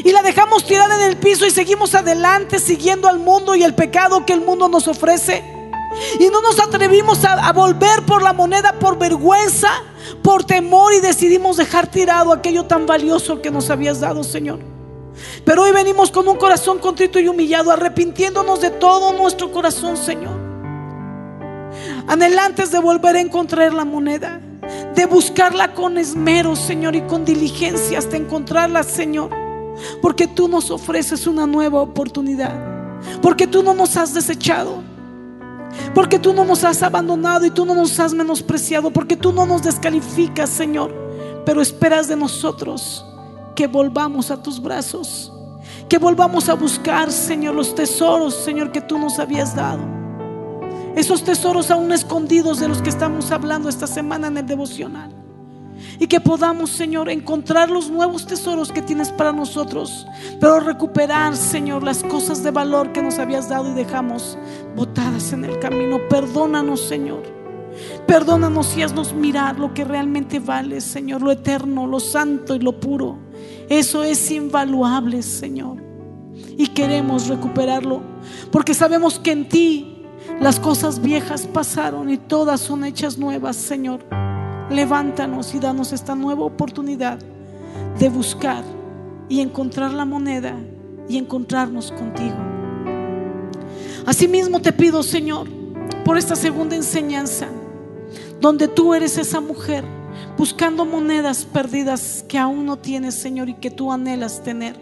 [0.05, 3.75] Y la dejamos tirada en el piso y seguimos adelante siguiendo al mundo y el
[3.75, 5.45] pecado que el mundo nos ofrece.
[6.19, 9.71] Y no nos atrevimos a, a volver por la moneda por vergüenza,
[10.23, 14.76] por temor y decidimos dejar tirado aquello tan valioso que nos habías dado, Señor.
[15.45, 20.37] Pero hoy venimos con un corazón contrito y humillado, arrepintiéndonos de todo nuestro corazón, Señor.
[22.07, 24.41] Anhelantes de volver a encontrar la moneda,
[24.95, 29.31] de buscarla con esmero, Señor, y con diligencia hasta encontrarla, Señor.
[30.01, 32.55] Porque tú nos ofreces una nueva oportunidad.
[33.21, 34.83] Porque tú no nos has desechado.
[35.95, 38.91] Porque tú no nos has abandonado y tú no nos has menospreciado.
[38.91, 40.95] Porque tú no nos descalificas, Señor.
[41.45, 43.05] Pero esperas de nosotros
[43.57, 45.33] que volvamos a tus brazos.
[45.89, 49.83] Que volvamos a buscar, Señor, los tesoros, Señor, que tú nos habías dado.
[50.95, 55.11] Esos tesoros aún escondidos de los que estamos hablando esta semana en el devocional.
[55.99, 60.07] Y que podamos, Señor, encontrar los nuevos tesoros que tienes para nosotros.
[60.41, 64.39] Pero recuperar, Señor, las cosas de valor que nos habías dado y dejamos
[64.75, 65.99] botadas en el camino.
[66.09, 67.23] Perdónanos, Señor.
[68.07, 72.81] Perdónanos y haznos mirar lo que realmente vale, Señor, lo eterno, lo santo y lo
[72.81, 73.26] puro.
[73.69, 75.79] Eso es invaluable, Señor.
[76.57, 78.01] Y queremos recuperarlo.
[78.51, 80.05] Porque sabemos que en ti
[80.41, 84.01] las cosas viejas pasaron y todas son hechas nuevas, Señor.
[84.71, 87.19] Levántanos y danos esta nueva oportunidad
[87.99, 88.65] de buscar
[89.29, 90.55] y encontrar la moneda
[91.09, 92.37] y encontrarnos contigo.
[94.07, 95.49] Asimismo te pido, Señor,
[96.05, 97.49] por esta segunda enseñanza,
[98.41, 99.85] donde tú eres esa mujer
[100.37, 104.77] buscando monedas perdidas que aún no tienes, Señor, y que tú anhelas tener.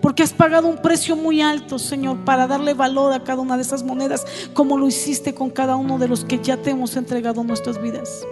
[0.00, 3.62] Porque has pagado un precio muy alto, Señor, para darle valor a cada una de
[3.62, 7.44] esas monedas, como lo hiciste con cada uno de los que ya te hemos entregado
[7.44, 8.26] nuestras vidas.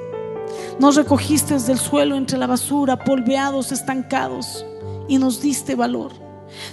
[0.78, 4.64] Nos recogiste del suelo entre la basura, polveados, estancados,
[5.08, 6.12] y nos diste valor.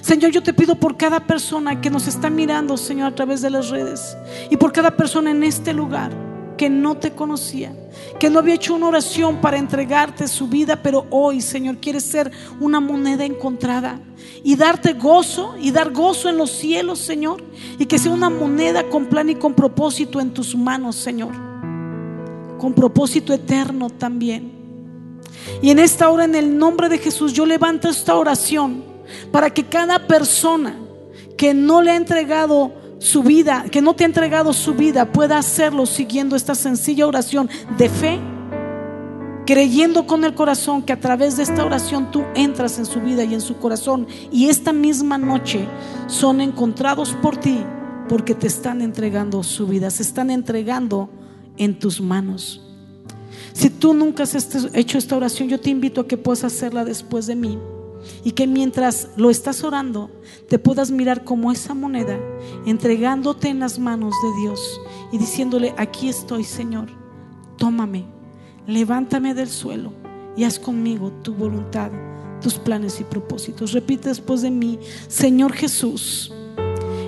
[0.02, 3.50] Señor, yo te pido por cada persona que nos está mirando, Señor, a través de
[3.50, 4.18] las redes,
[4.50, 7.76] y por cada persona en este lugar que no te conocía,
[8.20, 12.32] que no había hecho una oración para entregarte su vida, pero hoy, Señor, quieres ser
[12.60, 14.00] una moneda encontrada
[14.44, 17.44] y darte gozo y dar gozo en los cielos, Señor,
[17.78, 21.34] y que sea una moneda con plan y con propósito en tus manos, Señor,
[22.58, 24.52] con propósito eterno también.
[25.62, 28.84] Y en esta hora, en el nombre de Jesús, yo levanto esta oración
[29.32, 30.78] para que cada persona
[31.38, 35.38] que no le ha entregado su vida, que no te ha entregado su vida, pueda
[35.38, 38.18] hacerlo siguiendo esta sencilla oración de fe,
[39.46, 43.26] creyendo con el corazón que a través de esta oración tú entras en su vida
[43.26, 45.68] y en su corazón y esta misma noche
[46.08, 47.60] son encontrados por ti
[48.08, 51.10] porque te están entregando su vida, se están entregando
[51.58, 52.62] en tus manos.
[53.52, 54.34] Si tú nunca has
[54.74, 57.60] hecho esta oración, yo te invito a que puedas hacerla después de mí
[58.24, 60.10] y que mientras lo estás orando
[60.48, 62.20] te puedas mirar como esa moneda,
[62.66, 64.82] entregándote en las manos de Dios
[65.12, 66.88] y diciéndole, aquí estoy Señor,
[67.58, 68.06] tómame,
[68.68, 69.94] levántame del suelo
[70.36, 71.92] y haz conmigo tu voluntad,
[72.42, 73.72] tus planes y propósitos.
[73.72, 76.34] Repite después de mí, Señor Jesús,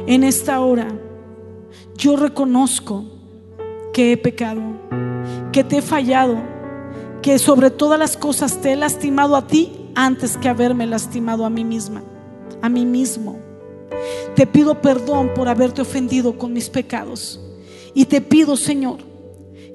[0.08, 0.88] en esta hora
[1.98, 3.06] yo reconozco
[3.94, 4.62] que he pecado,
[5.52, 6.38] que te he fallado,
[7.22, 11.50] que sobre todas las cosas te he lastimado a ti antes que haberme lastimado a
[11.50, 12.04] mí misma,
[12.62, 13.40] a mí mismo.
[14.36, 17.40] Te pido perdón por haberte ofendido con mis pecados.
[17.94, 18.98] Y te pido, Señor,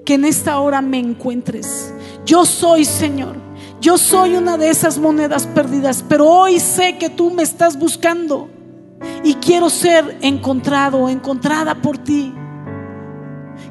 [0.05, 1.95] que en esta hora me encuentres.
[2.27, 3.37] Yo soy, Señor,
[3.81, 8.51] yo soy una de esas monedas perdidas, pero hoy sé que tú me estás buscando
[9.25, 12.35] y quiero ser encontrado, encontrada por ti.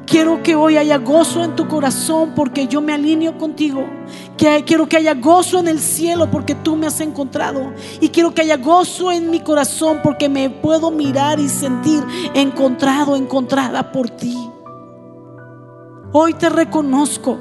[0.06, 3.86] Quiero que hoy haya gozo en tu corazón porque yo me alineo contigo.
[4.36, 7.72] Quiero que haya gozo en el cielo porque tú me has encontrado.
[8.00, 12.02] Y quiero que haya gozo en mi corazón porque me puedo mirar y sentir
[12.34, 14.36] encontrado, encontrada por ti.
[16.12, 17.38] Hoy te reconozco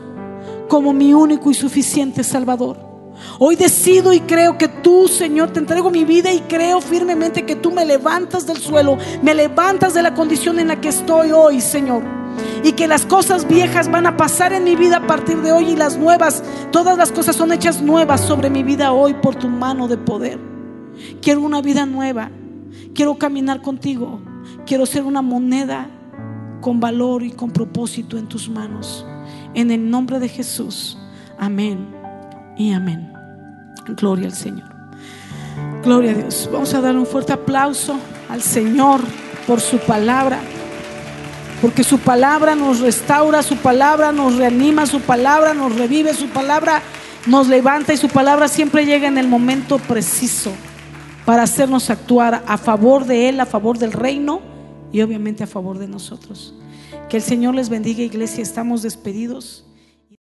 [0.68, 2.89] como mi único y suficiente Salvador.
[3.38, 7.56] Hoy decido y creo que tú, Señor, te entrego mi vida y creo firmemente que
[7.56, 11.62] tú me levantas del suelo, me levantas de la condición en la que estoy hoy,
[11.62, 12.04] Señor.
[12.64, 15.70] Y que las cosas viejas van a pasar en mi vida a partir de hoy
[15.70, 19.48] y las nuevas, todas las cosas son hechas nuevas sobre mi vida hoy por tu
[19.48, 20.40] mano de poder.
[21.22, 22.32] Quiero una vida nueva,
[22.94, 24.20] quiero caminar contigo,
[24.66, 25.90] quiero ser una moneda
[26.62, 29.06] con valor y con propósito en tus manos.
[29.54, 30.98] En el nombre de Jesús,
[31.38, 31.99] amén
[32.60, 33.12] y amén.
[33.88, 34.70] Gloria al Señor.
[35.82, 36.48] Gloria a Dios.
[36.52, 37.98] Vamos a dar un fuerte aplauso
[38.28, 39.00] al Señor
[39.48, 40.40] por su palabra.
[41.62, 46.82] Porque su palabra nos restaura, su palabra nos reanima, su palabra nos revive, su palabra
[47.26, 50.52] nos levanta y su palabra siempre llega en el momento preciso
[51.26, 54.42] para hacernos actuar a favor de Él, a favor del reino
[54.92, 56.54] y obviamente a favor de nosotros.
[57.08, 58.42] Que el Señor les bendiga, iglesia.
[58.42, 59.66] Estamos despedidos.